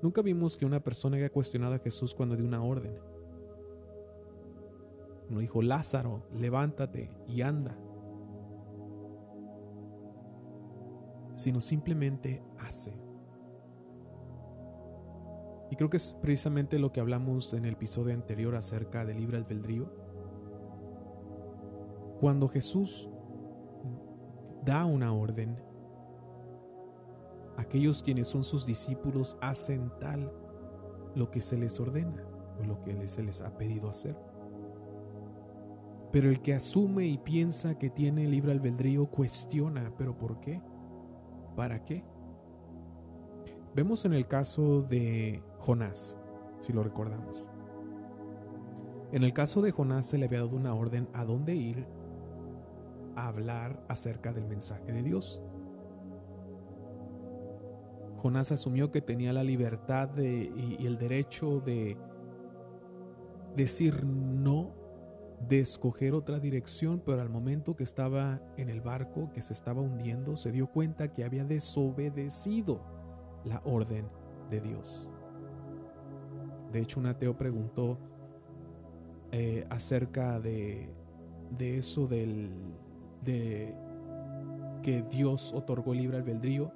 [0.00, 2.96] Nunca vimos que una persona haya cuestionado a Jesús cuando dio una orden.
[5.28, 7.78] No dijo, Lázaro, levántate y anda.
[11.34, 12.98] Sino simplemente hace.
[15.70, 19.38] Y creo que es precisamente lo que hablamos en el episodio anterior acerca del libre
[19.38, 19.90] albedrío.
[22.20, 23.08] Cuando Jesús
[24.64, 25.56] da una orden,
[27.56, 30.30] aquellos quienes son sus discípulos hacen tal
[31.14, 32.22] lo que se les ordena
[32.60, 34.16] o lo que se les ha pedido hacer.
[36.12, 40.60] Pero el que asume y piensa que tiene libre albedrío cuestiona, ¿pero por qué?
[41.56, 42.04] ¿Para qué?
[43.74, 46.16] Vemos en el caso de Jonás,
[46.60, 47.48] si lo recordamos.
[49.12, 51.86] En el caso de Jonás se le había dado una orden a dónde ir
[53.14, 55.42] a hablar acerca del mensaje de Dios.
[58.18, 61.96] Jonás asumió que tenía la libertad y, y el derecho de
[63.56, 64.81] decir no
[65.48, 69.80] de escoger otra dirección, pero al momento que estaba en el barco que se estaba
[69.80, 72.82] hundiendo, se dio cuenta que había desobedecido
[73.44, 74.08] la orden
[74.50, 75.08] de Dios.
[76.70, 77.98] De hecho, un ateo preguntó
[79.30, 80.88] eh, acerca de,
[81.50, 82.50] de eso del,
[83.22, 83.74] de
[84.82, 86.72] que Dios otorgó libre albedrío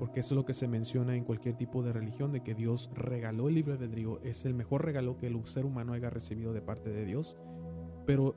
[0.00, 2.90] porque eso es lo que se menciona en cualquier tipo de religión, de que Dios
[2.94, 6.62] regaló el libre albedrío, es el mejor regalo que el ser humano haya recibido de
[6.62, 7.36] parte de Dios.
[8.06, 8.34] Pero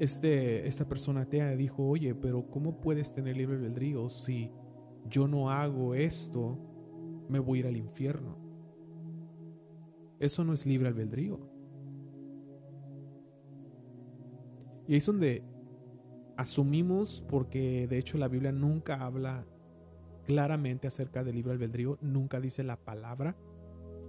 [0.00, 4.50] este, esta persona atea dijo, oye, pero ¿cómo puedes tener libre albedrío si
[5.10, 6.58] yo no hago esto,
[7.28, 8.38] me voy a ir al infierno?
[10.18, 11.38] Eso no es libre albedrío.
[14.88, 15.44] Y ahí es donde
[16.38, 19.46] asumimos, porque de hecho la Biblia nunca habla
[20.24, 23.36] claramente acerca del libro albedrío, nunca dice la palabra.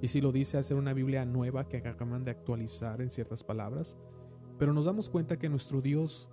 [0.01, 3.97] Y si lo dice, hacer una Biblia nueva que acaban de actualizar en ciertas palabras.
[4.57, 6.29] Pero nos damos cuenta que nuestro Dios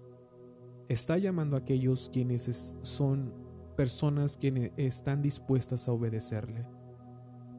[0.88, 3.32] está llamando a aquellos quienes son
[3.76, 6.66] personas quienes están dispuestas a obedecerle.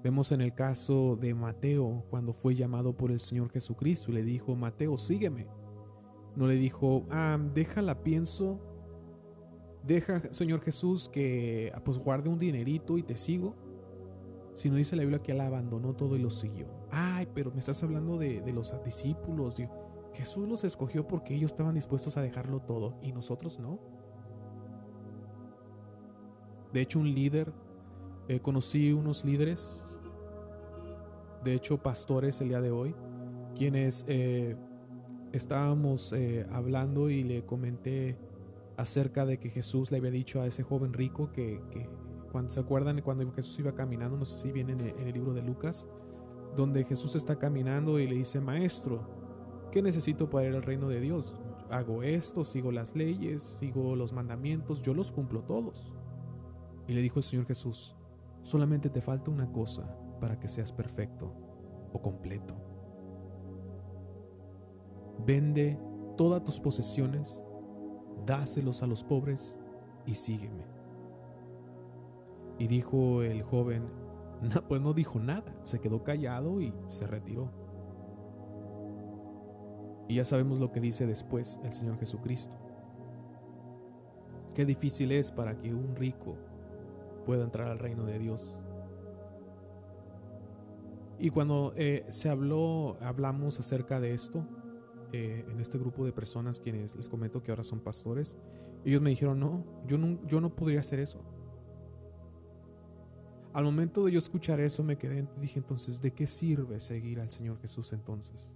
[0.04, 4.24] Vemos en el caso de Mateo, cuando fue llamado por el Señor Jesucristo y le
[4.24, 5.48] dijo, Mateo, sígueme.
[6.36, 8.60] No le dijo, ah, déjala, pienso,
[9.84, 13.56] deja, Señor Jesús, que pues guarde un dinerito y te sigo.
[14.54, 16.68] Sino dice la Biblia que él abandonó todo y lo siguió.
[16.92, 19.56] Ay, pero me estás hablando de, de los discípulos.
[20.14, 23.80] Jesús los escogió porque ellos estaban dispuestos a dejarlo todo y nosotros no.
[26.72, 27.54] De hecho, un líder,
[28.28, 30.00] eh, conocí unos líderes,
[31.44, 32.96] de hecho pastores el día de hoy,
[33.56, 34.56] quienes eh,
[35.34, 38.18] estábamos eh, hablando y le comenté
[38.78, 41.62] acerca de que Jesús le había dicho a ese joven rico que,
[42.32, 45.34] cuando se acuerdan cuando Jesús iba caminando, no sé si viene en en el libro
[45.34, 45.88] de Lucas,
[46.56, 51.00] donde Jesús está caminando y le dice, maestro, ¿qué necesito para ir al reino de
[51.00, 51.36] Dios?
[51.70, 55.92] Hago esto, sigo las leyes, sigo los mandamientos, yo los cumplo todos.
[56.88, 57.96] Y le dijo el Señor Jesús,
[58.42, 61.34] solamente te falta una cosa para que seas perfecto
[61.92, 62.56] o completo.
[65.26, 65.80] Vende
[66.18, 67.43] todas tus posesiones,
[68.26, 69.58] dáselos a los pobres
[70.06, 70.66] y sígueme.
[72.60, 73.84] Y dijo el joven,
[74.42, 77.52] no, pues no dijo nada, se quedó callado y se retiró.
[80.08, 82.58] Y ya sabemos lo que dice después el Señor Jesucristo.
[84.54, 86.38] Qué difícil es para que un rico
[87.26, 88.60] pueda entrar al reino de Dios.
[91.18, 94.46] Y cuando eh, se habló, hablamos acerca de esto,
[95.14, 98.36] eh, en este grupo de personas quienes les comento que ahora son pastores,
[98.84, 101.24] ellos me dijeron, no, yo no, yo no podría hacer eso.
[103.54, 107.32] Al momento de yo escuchar eso me quedé, dije entonces, ¿de qué sirve seguir al
[107.32, 108.52] Señor Jesús entonces?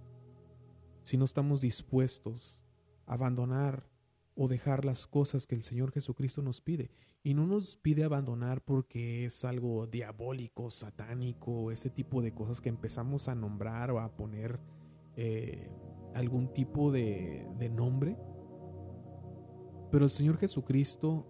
[1.04, 2.64] Si no estamos dispuestos
[3.06, 3.88] a abandonar
[4.34, 6.90] o dejar las cosas que el Señor Jesucristo nos pide.
[7.24, 12.68] Y no nos pide abandonar porque es algo diabólico, satánico, ese tipo de cosas que
[12.68, 14.60] empezamos a nombrar o a poner
[15.20, 15.68] eh,
[16.14, 18.16] algún tipo de, de nombre.
[19.90, 21.26] Pero el Señor Jesucristo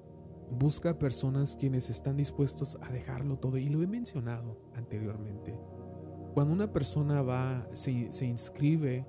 [0.50, 3.56] busca personas quienes están dispuestos a dejarlo todo.
[3.56, 5.58] Y lo he mencionado anteriormente.
[6.34, 9.06] Cuando una persona va, se, se inscribe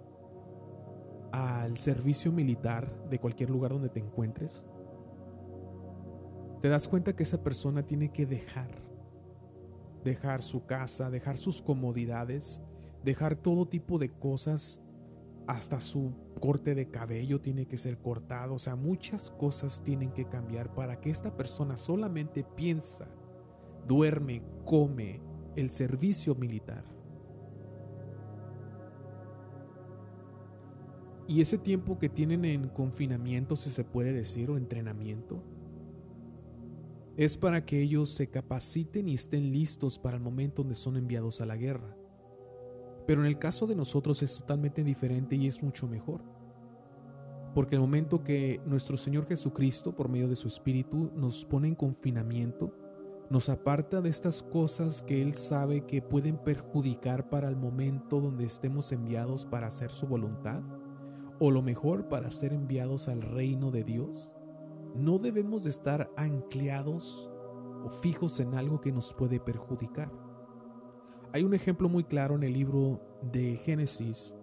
[1.33, 4.65] al servicio militar de cualquier lugar donde te encuentres,
[6.61, 8.71] te das cuenta que esa persona tiene que dejar,
[10.05, 12.61] dejar su casa, dejar sus comodidades,
[13.03, 14.81] dejar todo tipo de cosas,
[15.47, 20.25] hasta su corte de cabello tiene que ser cortado, o sea, muchas cosas tienen que
[20.25, 23.07] cambiar para que esta persona solamente piensa,
[23.87, 25.21] duerme, come
[25.55, 26.83] el servicio militar
[31.29, 35.43] Y ese tiempo que tienen en confinamiento, si se puede decir, o entrenamiento,
[37.17, 41.39] es para que ellos se capaciten y estén listos para el momento donde son enviados
[41.39, 41.95] a la guerra.
[43.09, 46.21] Pero en el caso de nosotros es totalmente diferente y es mucho mejor.
[47.55, 51.73] Porque el momento que nuestro Señor Jesucristo, por medio de su Espíritu, nos pone en
[51.73, 52.71] confinamiento,
[53.31, 58.45] nos aparta de estas cosas que Él sabe que pueden perjudicar para el momento donde
[58.45, 60.61] estemos enviados para hacer su voluntad
[61.39, 64.35] o lo mejor para ser enviados al reino de Dios,
[64.93, 67.27] no debemos de estar anclados
[67.83, 70.28] o fijos en algo que nos puede perjudicar.
[71.31, 72.99] Hay un ejemplo muy claro en el libro
[73.31, 74.35] de Génesis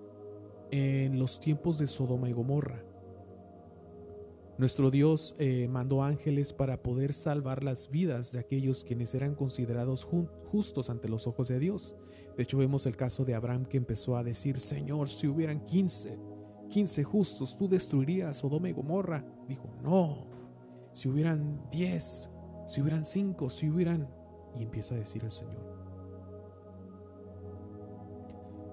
[0.70, 2.84] en los tiempos de Sodoma y Gomorra.
[4.56, 10.04] Nuestro Dios eh, mandó ángeles para poder salvar las vidas de aquellos quienes eran considerados
[10.04, 11.96] justos ante los ojos de Dios.
[12.36, 16.18] De hecho, vemos el caso de Abraham que empezó a decir, Señor, si hubieran 15,
[16.70, 19.26] 15 justos, tú destruirías Sodoma y Gomorra.
[19.48, 20.28] Dijo, no,
[20.92, 22.30] si hubieran 10,
[22.68, 24.08] si hubieran 5, si hubieran...
[24.54, 25.75] Y empieza a decir el Señor.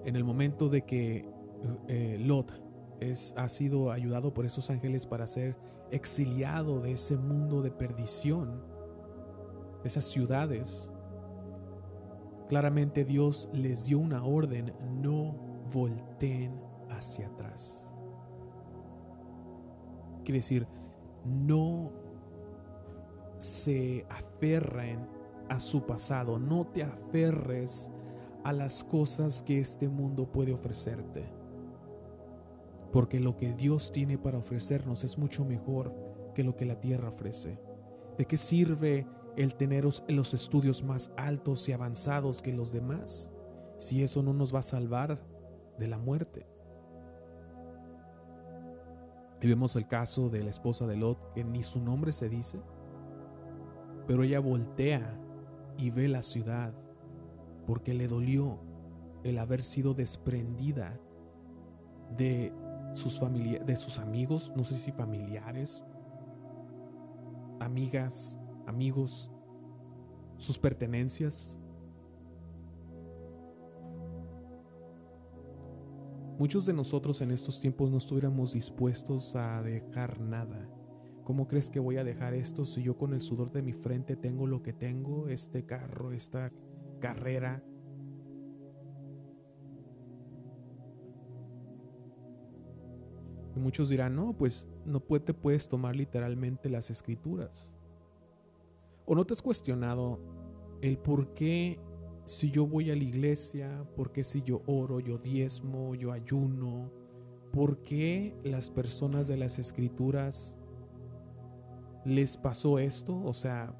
[0.04, 1.28] En el momento de que
[1.88, 2.52] eh, Lot
[3.00, 5.56] es, ha sido ayudado por esos ángeles para ser
[5.90, 8.62] exiliado de ese mundo de perdición,
[9.84, 10.90] esas ciudades,
[12.48, 15.36] claramente Dios les dio una orden, no
[15.72, 17.84] volteen hacia atrás.
[20.24, 20.66] Quiere decir,
[21.24, 21.92] no
[23.38, 25.06] se aferren
[25.48, 28.03] a su pasado, no te aferres a
[28.52, 31.24] las cosas que este mundo puede ofrecerte.
[32.92, 35.94] Porque lo que Dios tiene para ofrecernos es mucho mejor
[36.34, 37.58] que lo que la tierra ofrece.
[38.18, 43.30] ¿De qué sirve el tener los estudios más altos y avanzados que los demás
[43.78, 45.18] si eso no nos va a salvar
[45.78, 46.46] de la muerte?
[49.40, 52.60] Y vemos el caso de la esposa de Lot, que ni su nombre se dice,
[54.06, 55.20] pero ella voltea
[55.76, 56.72] y ve la ciudad
[57.66, 58.58] porque le dolió
[59.22, 61.00] el haber sido desprendida
[62.16, 62.52] de
[62.94, 65.82] sus, de sus amigos, no sé si familiares,
[67.60, 69.30] amigas, amigos,
[70.38, 71.58] sus pertenencias.
[76.38, 80.68] Muchos de nosotros en estos tiempos no estuviéramos dispuestos a dejar nada.
[81.22, 84.16] ¿Cómo crees que voy a dejar esto si yo con el sudor de mi frente
[84.16, 86.52] tengo lo que tengo, este carro, esta
[87.04, 87.62] carrera?
[93.54, 97.70] Y muchos dirán, no, pues no te puedes tomar literalmente las escrituras.
[99.04, 100.18] ¿O no te has cuestionado
[100.80, 101.78] el por qué
[102.24, 106.90] si yo voy a la iglesia, por qué si yo oro, yo diezmo, yo ayuno,
[107.52, 110.56] por qué las personas de las escrituras
[112.06, 113.22] les pasó esto?
[113.22, 113.76] O sea,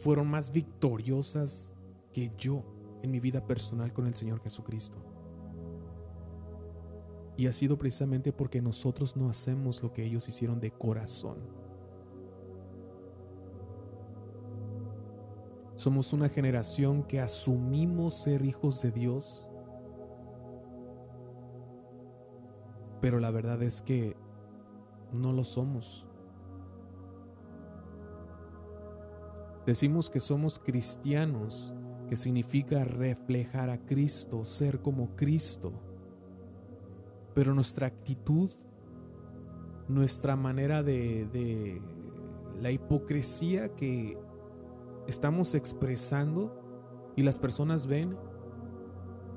[0.00, 1.74] fueron más victoriosas
[2.12, 2.64] que yo
[3.02, 4.98] en mi vida personal con el Señor Jesucristo.
[7.36, 11.38] Y ha sido precisamente porque nosotros no hacemos lo que ellos hicieron de corazón.
[15.76, 19.46] Somos una generación que asumimos ser hijos de Dios,
[23.00, 24.16] pero la verdad es que
[25.12, 26.06] no lo somos.
[29.70, 31.76] Decimos que somos cristianos,
[32.08, 35.72] que significa reflejar a Cristo, ser como Cristo.
[37.34, 38.50] Pero nuestra actitud,
[39.86, 41.80] nuestra manera de, de
[42.60, 44.18] la hipocresía que
[45.06, 48.16] estamos expresando y las personas ven,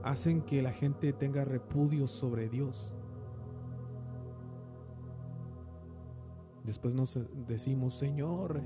[0.01, 2.95] hacen que la gente tenga repudio sobre Dios.
[6.63, 8.63] Después nos decimos, Señor,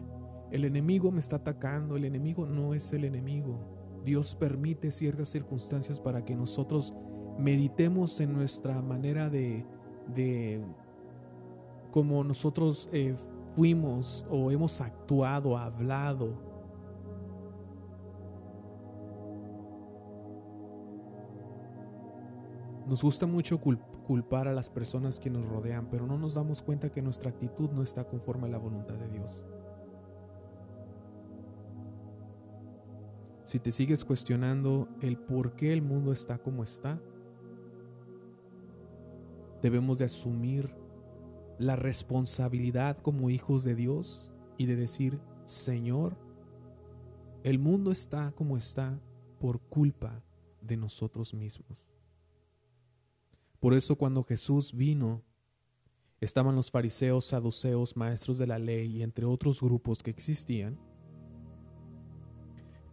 [0.51, 3.59] el enemigo me está atacando, el enemigo no es el enemigo.
[4.03, 6.93] Dios permite ciertas circunstancias para que nosotros
[7.37, 9.65] meditemos en nuestra manera de,
[10.15, 10.61] de
[11.91, 13.15] como nosotros eh,
[13.55, 16.47] fuimos o hemos actuado, hablado,
[22.87, 26.89] Nos gusta mucho culpar a las personas que nos rodean, pero no nos damos cuenta
[26.89, 29.56] que nuestra actitud no está conforme a la voluntad de Dios.
[33.47, 37.01] Si te sigues cuestionando el por qué el mundo está como está,
[39.61, 40.75] debemos de asumir
[41.57, 46.17] la responsabilidad como hijos de Dios y de decir, Señor,
[47.45, 48.99] el mundo está como está
[49.39, 50.21] por culpa
[50.59, 51.87] de nosotros mismos.
[53.61, 55.23] Por eso cuando Jesús vino,
[56.19, 60.77] estaban los fariseos, saduceos, maestros de la ley y entre otros grupos que existían.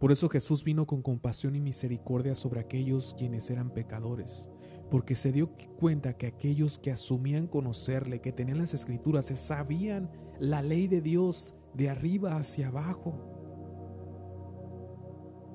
[0.05, 4.47] Por eso Jesús vino con compasión y misericordia sobre aquellos quienes eran pecadores,
[4.91, 5.49] porque se dio
[5.79, 11.55] cuenta que aquellos que asumían conocerle, que tenían las escrituras, sabían la ley de Dios
[11.73, 13.15] de arriba hacia abajo,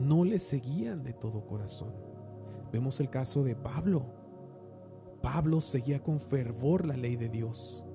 [0.01, 1.95] no le seguían de todo corazón.
[2.73, 4.05] Vemos el caso de Pablo,
[5.23, 7.87] Pablo seguía con fervor la ley de Dios,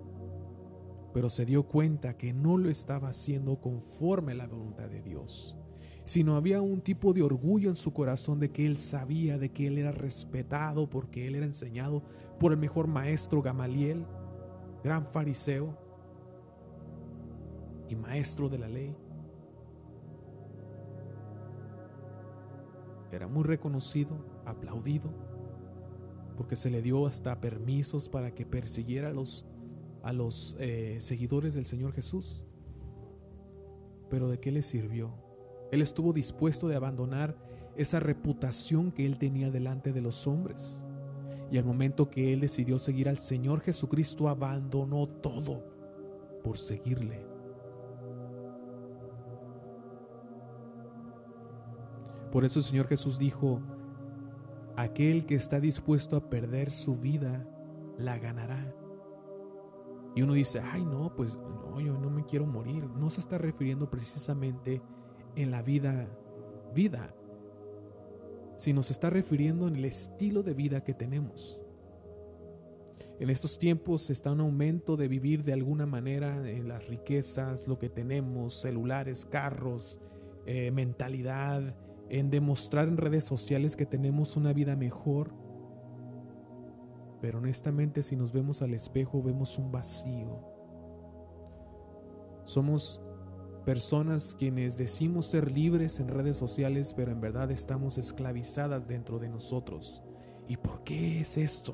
[1.14, 5.58] pero se dio cuenta que no lo estaba haciendo conforme a la voluntad de Dios,
[6.06, 9.68] sino había un tipo de orgullo en su corazón de que él sabía, de que
[9.68, 12.04] él era respetado porque él era enseñado
[12.40, 14.06] por el mejor maestro Gamaliel,
[14.84, 15.76] gran fariseo
[17.90, 18.96] y maestro de la ley.
[23.12, 25.10] Era muy reconocido, aplaudido
[26.38, 29.48] porque se le dio hasta permisos para que persiguiera a los,
[30.04, 32.44] a los eh, seguidores del Señor Jesús.
[34.10, 35.25] Pero ¿de qué le sirvió?
[35.72, 37.36] Él estuvo dispuesto de abandonar
[37.76, 40.84] esa reputación que él tenía delante de los hombres.
[41.52, 45.64] Y al momento que él decidió seguir al Señor Jesucristo, abandonó todo
[46.44, 47.26] por seguirle.
[52.32, 53.62] Por eso el Señor Jesús dijo,
[54.78, 57.48] Aquel que está dispuesto a perder su vida,
[57.98, 58.76] la ganará.
[60.16, 62.90] Y uno dice, ay no, pues no, yo no me quiero morir.
[62.90, 64.82] No se está refiriendo precisamente
[65.36, 66.08] en la vida,
[66.74, 67.14] vida,
[68.58, 71.60] sino se está refiriendo en el estilo de vida que tenemos.
[73.20, 77.80] En estos tiempos está un aumento de vivir de alguna manera en las riquezas, lo
[77.80, 80.02] que tenemos, celulares, carros,
[80.46, 81.76] eh, mentalidad,
[82.10, 85.34] en demostrar en redes sociales que tenemos una vida mejor,
[87.22, 90.40] pero honestamente si nos vemos al espejo vemos un vacío.
[92.44, 93.02] Somos
[93.66, 99.28] personas quienes decimos ser libres en redes sociales, pero en verdad estamos esclavizadas dentro de
[99.28, 100.04] nosotros.
[100.48, 101.74] ¿Y por qué es esto?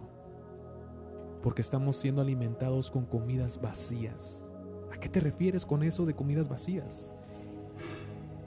[1.43, 4.49] Porque estamos siendo alimentados con comidas vacías.
[4.93, 7.13] ¿A qué te refieres con eso de comidas vacías?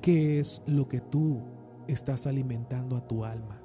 [0.00, 1.42] ¿Qué es lo que tú
[1.86, 3.60] estás alimentando a tu alma?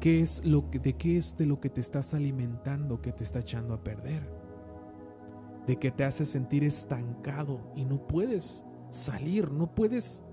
[0.00, 3.22] ¿Qué es lo que, ¿De qué es de lo que te estás alimentando que te
[3.22, 4.37] está echando a perder?
[5.68, 10.24] De que te hace sentir estancado y no puedes salir, no puedes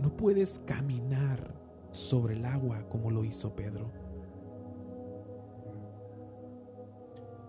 [0.00, 1.54] no puedes caminar
[1.90, 3.90] sobre el agua como lo hizo Pedro.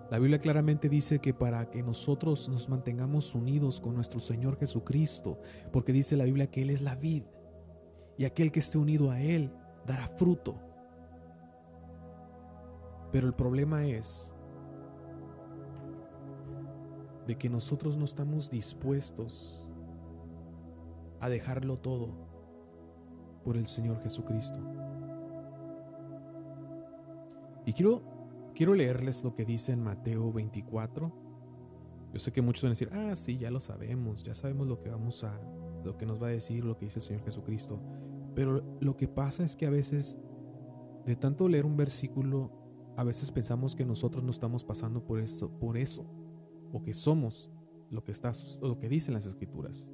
[0.09, 5.39] La Biblia claramente dice que para que nosotros nos mantengamos unidos con nuestro Señor Jesucristo,
[5.71, 7.23] porque dice la Biblia que Él es la vid
[8.17, 9.51] y aquel que esté unido a Él
[9.85, 10.55] dará fruto.
[13.11, 14.32] Pero el problema es
[17.28, 19.63] de que nosotros no estamos dispuestos
[21.19, 22.09] a dejarlo todo
[23.43, 24.59] por el Señor Jesucristo.
[27.65, 28.01] Y quiero,
[28.53, 31.13] quiero leerles lo que dice en Mateo 24.
[32.13, 34.82] Yo sé que muchos van a decir, ah, sí, ya lo sabemos, ya sabemos lo
[34.82, 35.39] que vamos a,
[35.84, 37.80] lo que nos va a decir, lo que dice el Señor Jesucristo.
[38.36, 40.17] Pero lo que pasa es que a veces,
[41.05, 42.51] de tanto leer un versículo,
[42.97, 46.22] a veces pensamos que nosotros no estamos pasando por eso, por eso
[46.74, 47.49] o que somos
[47.89, 49.93] lo que, está, lo que dicen las escrituras.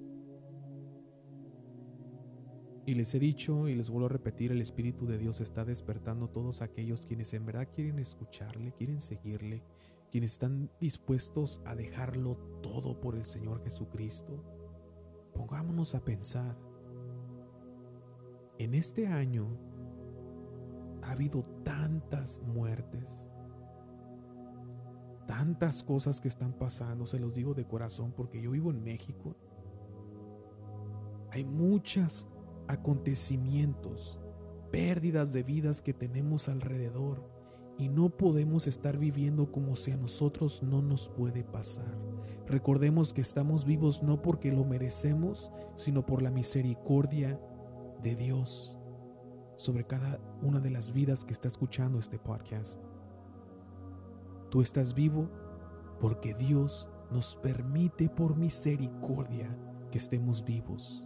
[2.86, 6.30] Y les he dicho y les vuelvo a repetir, el Espíritu de Dios está despertando
[6.30, 9.64] todos aquellos quienes en verdad quieren escucharle, quieren seguirle,
[10.10, 14.44] quienes están dispuestos a dejarlo todo por el Señor Jesucristo.
[15.36, 16.58] Pongámonos a pensar,
[18.58, 19.56] en este año
[21.04, 23.29] ha habido tantas muertes,
[25.30, 29.36] tantas cosas que están pasando, se los digo de corazón porque yo vivo en México.
[31.30, 32.28] Hay muchos
[32.68, 34.20] acontecimientos,
[34.72, 37.30] pérdidas de vidas que tenemos alrededor
[37.78, 42.00] y no podemos estar viviendo como si a nosotros no nos puede pasar.
[42.48, 47.40] Recordemos que estamos vivos no porque lo merecemos, sino por la misericordia
[48.02, 48.80] de Dios
[49.58, 52.80] sobre cada una de las vidas que está escuchando este podcast.
[54.50, 55.30] Tú estás vivo
[56.00, 59.48] porque Dios nos permite por misericordia
[59.92, 61.06] que estemos vivos,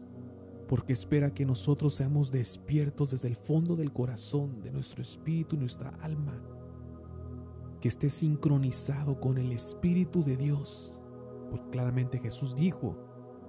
[0.67, 5.59] porque espera que nosotros seamos despiertos desde el fondo del corazón, de nuestro espíritu y
[5.59, 6.41] nuestra alma,
[7.81, 10.93] que esté sincronizado con el Espíritu de Dios,
[11.51, 12.97] porque claramente Jesús dijo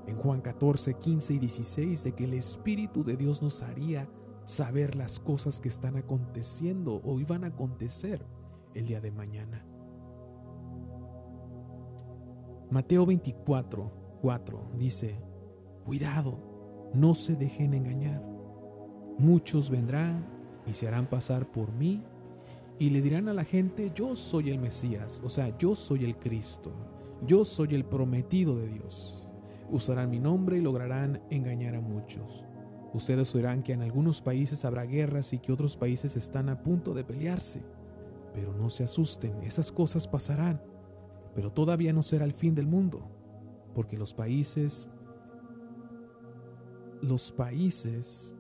[0.09, 4.09] en Juan 14, 15 y 16 de que el Espíritu de Dios nos haría
[4.45, 8.27] saber las cosas que están aconteciendo o iban a acontecer
[8.75, 9.65] el día de mañana.
[12.71, 15.21] Mateo 24, 4 dice,
[15.85, 18.23] cuidado, no se dejen engañar.
[19.19, 20.27] Muchos vendrán
[20.67, 22.03] y se harán pasar por mí
[22.79, 26.17] y le dirán a la gente, yo soy el Mesías, o sea, yo soy el
[26.17, 26.73] Cristo,
[27.27, 29.29] yo soy el prometido de Dios.
[29.71, 32.45] Usarán mi nombre y lograrán engañar a muchos.
[32.93, 36.95] Ustedes oirán que en algunos países habrá guerras y que otros países están a punto
[36.95, 37.63] de pelearse.
[38.33, 40.61] Pero no se asusten, esas cosas pasarán
[41.35, 43.11] pero todavía no será el fin del mundo,
[43.75, 44.91] porque los países,
[47.03, 48.35] los países,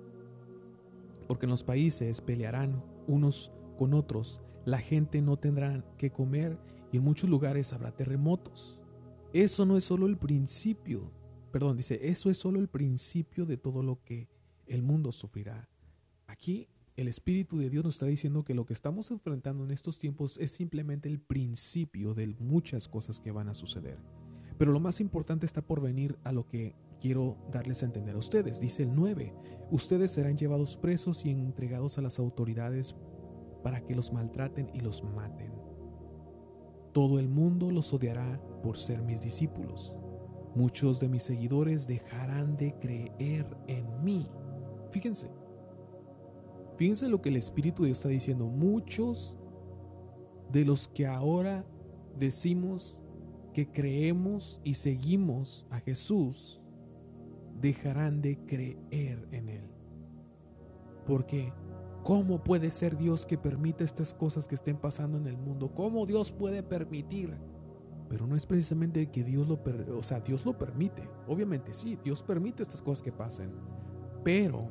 [1.27, 6.59] porque en los países pelearán unos con otros, la gente no tendrá que comer
[6.93, 8.79] y en muchos lugares habrá terremotos.
[9.33, 11.11] Eso no es solo el principio,
[11.51, 14.29] perdón, dice, eso es solo el principio de todo lo que
[14.67, 15.69] el mundo sufrirá.
[16.27, 19.99] Aquí el Espíritu de Dios nos está diciendo que lo que estamos enfrentando en estos
[19.99, 23.99] tiempos es simplemente el principio de muchas cosas que van a suceder.
[24.59, 28.19] Pero lo más importante está por venir a lo que quiero darles a entender a
[28.19, 28.61] ustedes.
[28.61, 29.35] Dice el 9,
[29.73, 32.95] ustedes serán llevados presos y entregados a las autoridades
[33.65, 35.53] para que los maltraten y los maten.
[36.93, 39.93] Todo el mundo los odiará por ser mis discípulos.
[40.55, 44.29] Muchos de mis seguidores dejarán de creer en mí.
[44.93, 45.29] Fíjense,
[46.77, 48.47] Fíjense lo que el Espíritu de Dios está diciendo.
[48.47, 49.37] Muchos
[50.51, 51.65] de los que ahora
[52.19, 53.01] decimos
[53.53, 56.61] que creemos y seguimos a Jesús
[57.61, 59.71] dejarán de creer en Él.
[61.07, 61.53] Porque,
[62.03, 65.73] ¿cómo puede ser Dios que permita estas cosas que estén pasando en el mundo?
[65.73, 67.39] ¿Cómo Dios puede permitir?
[68.09, 69.61] Pero no es precisamente que Dios lo,
[69.97, 71.09] o sea, Dios lo permite.
[71.27, 73.53] Obviamente sí, Dios permite estas cosas que pasen.
[74.23, 74.69] Pero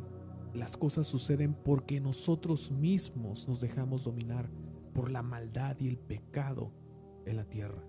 [0.53, 4.49] las cosas suceden porque nosotros mismos nos dejamos dominar
[4.93, 6.71] por la maldad y el pecado
[7.25, 7.83] en la tierra.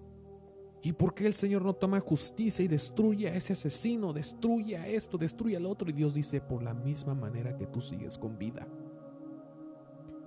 [0.82, 4.86] ¿Y por qué el Señor no toma justicia y destruye a ese asesino, destruye a
[4.86, 5.88] esto, destruye al otro?
[5.88, 8.68] Y Dios dice, por la misma manera que tú sigues con vida.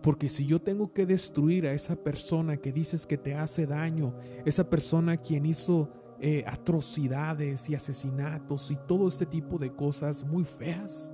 [0.01, 4.15] Porque si yo tengo que destruir a esa persona que dices que te hace daño,
[4.45, 10.43] esa persona quien hizo eh, atrocidades y asesinatos y todo este tipo de cosas muy
[10.43, 11.11] feas,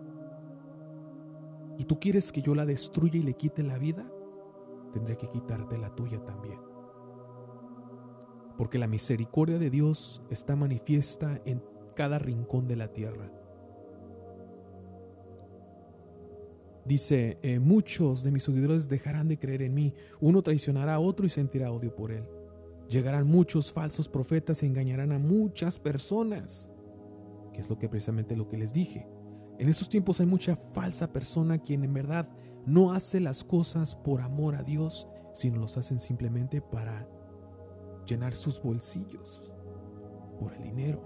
[1.78, 4.06] y tú quieres que yo la destruya y le quite la vida,
[4.94, 6.60] tendré que quitarte la tuya también
[8.58, 11.64] porque la misericordia de Dios está manifiesta en
[11.96, 13.32] cada rincón de la tierra.
[16.86, 21.26] Dice, eh, muchos de mis seguidores dejarán de creer en mí, uno traicionará a otro
[21.26, 22.26] y sentirá odio por él.
[22.90, 26.70] Llegarán muchos falsos profetas y engañarán a muchas personas,
[27.54, 29.08] que es lo que precisamente lo que les dije.
[29.60, 32.30] En estos tiempos hay mucha falsa persona quien en verdad
[32.66, 37.08] no hace las cosas por amor a Dios, sino los hacen simplemente para
[38.06, 39.52] llenar sus bolsillos
[40.40, 41.02] por el dinero.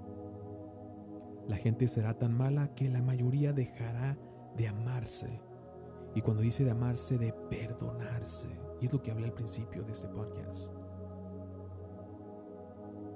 [1.47, 4.17] La gente será tan mala que la mayoría dejará
[4.55, 5.41] de amarse.
[6.15, 8.49] Y cuando dice de amarse, de perdonarse.
[8.81, 10.73] Y es lo que hablé al principio de este podcast.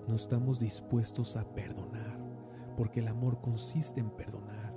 [0.08, 2.20] No estamos dispuestos a perdonar,
[2.78, 4.71] porque el amor consiste en perdonar.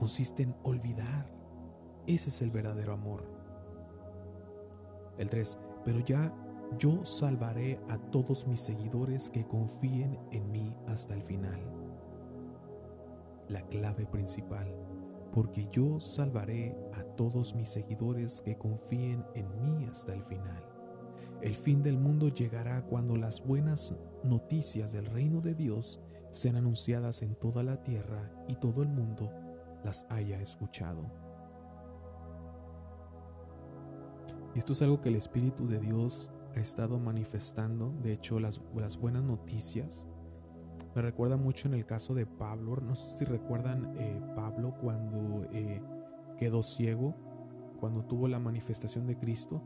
[0.00, 1.30] Consiste en olvidar.
[2.06, 3.22] Ese es el verdadero amor.
[5.18, 5.58] El 3.
[5.84, 6.34] Pero ya
[6.78, 11.60] yo salvaré a todos mis seguidores que confíen en mí hasta el final.
[13.50, 14.74] La clave principal,
[15.34, 20.64] porque yo salvaré a todos mis seguidores que confíen en mí hasta el final.
[21.42, 23.94] El fin del mundo llegará cuando las buenas
[24.24, 29.30] noticias del reino de Dios sean anunciadas en toda la tierra y todo el mundo
[29.84, 31.30] las haya escuchado.
[34.54, 37.94] Esto es algo que el Espíritu de Dios ha estado manifestando.
[38.02, 38.60] De hecho, las,
[38.98, 40.08] buenas noticias
[40.94, 42.76] me recuerda mucho en el caso de Pablo.
[42.76, 45.80] No sé si recuerdan eh, Pablo cuando eh,
[46.36, 47.14] quedó ciego,
[47.78, 49.62] cuando tuvo la manifestación de Cristo.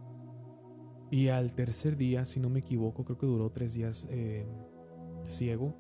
[1.10, 4.46] Y al tercer día, si no me equivoco, creo que duró tres días eh,
[5.26, 5.78] ciego,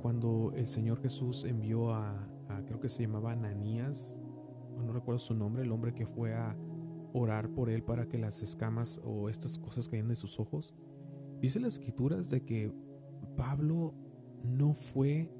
[0.00, 2.28] cuando el Señor Jesús envió a,
[2.66, 4.16] creo que se llamaba Ananías,
[4.76, 6.56] no recuerdo su nombre, el hombre que fue a,
[7.18, 10.74] orar por él para que las escamas o estas cosas cayeran de sus ojos.
[11.40, 12.72] Dice las escrituras de que
[13.36, 13.94] Pablo
[14.42, 15.30] no fue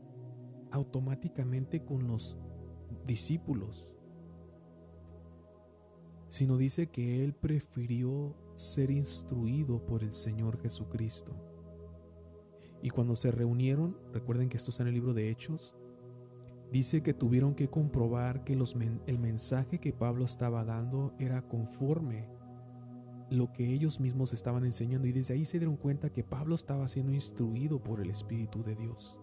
[0.70, 2.38] automáticamente con los
[3.06, 3.92] discípulos,
[6.28, 11.34] sino dice que él prefirió ser instruido por el Señor Jesucristo.
[12.82, 15.76] Y cuando se reunieron, recuerden que esto está en el libro de Hechos,
[16.72, 18.54] Dice que tuvieron que comprobar que
[19.06, 22.28] el mensaje que Pablo estaba dando era conforme
[23.30, 26.86] lo que ellos mismos estaban enseñando y desde ahí se dieron cuenta que Pablo estaba
[26.88, 29.18] siendo instruido por el Espíritu de Dios.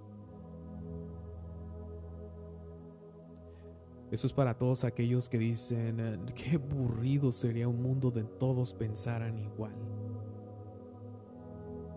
[4.12, 8.74] Eso es para todos aquellos que dicen, eh, qué aburrido sería un mundo donde todos
[8.74, 9.74] pensaran igual.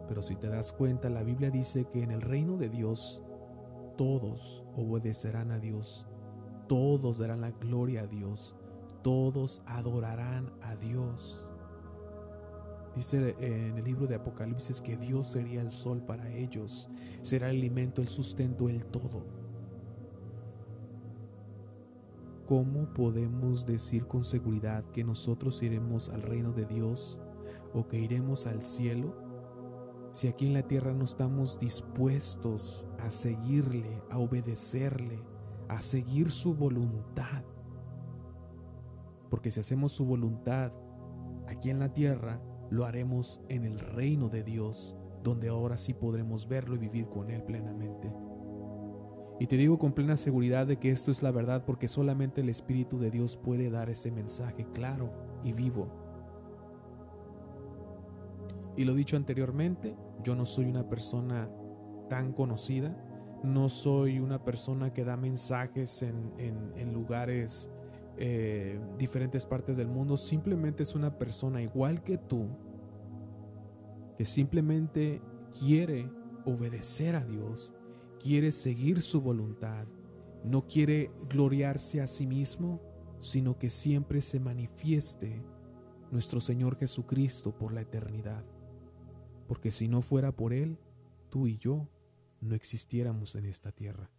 [0.08, 3.22] Pero si te das cuenta, la Biblia dice que en el reino de Dios
[3.96, 6.06] todos obedecerán a Dios,
[6.68, 8.56] todos darán la gloria a Dios,
[9.02, 11.46] todos adorarán a Dios.
[12.94, 16.88] Dice en el libro de Apocalipsis que Dios sería el sol para ellos,
[17.22, 19.24] será el alimento, el sustento, el todo.
[22.46, 27.18] ¿Cómo podemos decir con seguridad que nosotros iremos al reino de Dios
[27.74, 29.25] o que iremos al cielo
[30.16, 35.22] si aquí en la tierra no estamos dispuestos a seguirle, a obedecerle,
[35.68, 37.44] a seguir su voluntad.
[39.28, 40.72] Porque si hacemos su voluntad
[41.46, 42.40] aquí en la tierra,
[42.70, 47.28] lo haremos en el reino de Dios, donde ahora sí podremos verlo y vivir con
[47.28, 48.10] Él plenamente.
[49.38, 52.48] Y te digo con plena seguridad de que esto es la verdad porque solamente el
[52.48, 55.12] Espíritu de Dios puede dar ese mensaje claro
[55.44, 56.05] y vivo
[58.76, 61.50] y lo dicho anteriormente, yo no soy una persona
[62.08, 62.94] tan conocida,
[63.42, 67.70] no soy una persona que da mensajes en, lugares,
[68.18, 72.48] eh, diferentes partes del mundo, simplemente es una persona igual que tú,
[74.18, 75.22] que simplemente
[75.58, 76.10] quiere
[76.44, 77.72] obedecer a Dios,
[78.22, 79.86] quiere seguir su voluntad,
[80.44, 82.80] no quiere gloriarse a sí mismo,
[83.20, 85.42] sino que siempre se manifieste
[86.10, 88.44] nuestro Señor Jesucristo por la eternidad
[89.46, 90.78] porque si no fuera por Él,
[91.30, 91.88] tú y yo
[92.40, 94.10] no existiéramos en esta tierra.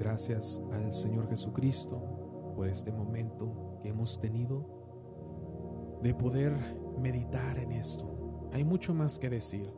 [0.00, 6.52] gracias al Señor Jesucristo por este momento que hemos tenido de poder
[6.98, 8.48] meditar en esto.
[8.52, 9.72] Hay mucho más que decir,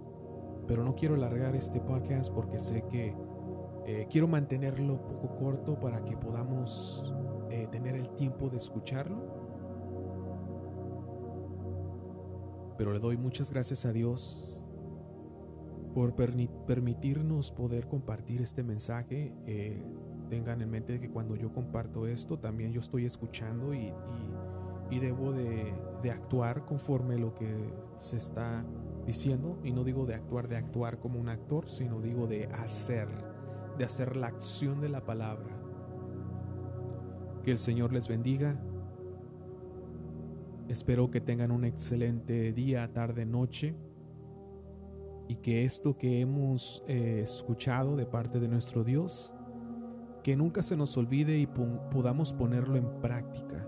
[0.66, 3.14] pero no quiero alargar este podcast porque sé que
[3.86, 7.12] eh, quiero mantenerlo poco corto para que podamos
[7.50, 9.42] eh, tener el tiempo de escucharlo.
[12.78, 14.48] Pero le doy muchas gracias a Dios
[15.94, 19.34] por permitirnos poder compartir este mensaje.
[19.46, 19.82] Eh,
[20.30, 23.92] tengan en mente que cuando yo comparto esto, también yo estoy escuchando y,
[24.90, 28.64] debo de, de, actuar conforme lo que se está
[29.06, 29.58] diciendo.
[29.64, 33.08] Y no digo de actuar, de actuar como un actor, sino digo de hacer,
[33.78, 35.58] de hacer la acción de la palabra.
[37.42, 38.60] Que el Señor les bendiga.
[40.68, 43.74] Espero que tengan un excelente día, tarde, noche
[45.28, 49.32] y que esto que hemos eh, escuchado de parte de nuestro Dios,
[50.22, 53.66] que nunca se nos olvide y podamos ponerlo en práctica.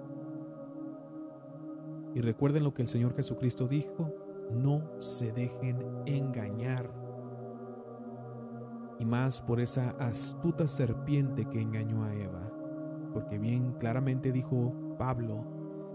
[2.14, 4.14] Y recuerden lo que el Señor Jesucristo dijo,
[4.50, 6.90] no se dejen engañar.
[8.98, 12.50] Y más por esa astuta serpiente que engañó a Eva.
[13.12, 15.46] Porque bien claramente dijo Pablo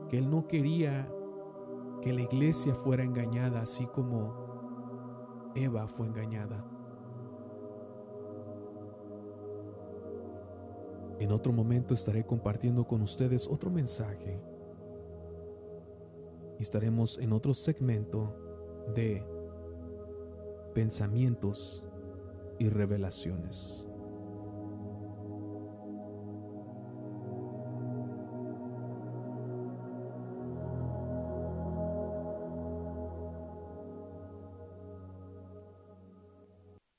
[0.09, 1.09] que él no quería
[2.01, 6.65] que la iglesia fuera engañada así como Eva fue engañada.
[11.19, 14.41] En otro momento estaré compartiendo con ustedes otro mensaje
[16.59, 18.35] y estaremos en otro segmento
[18.93, 19.25] de
[20.75, 21.83] pensamientos
[22.59, 23.88] y revelaciones.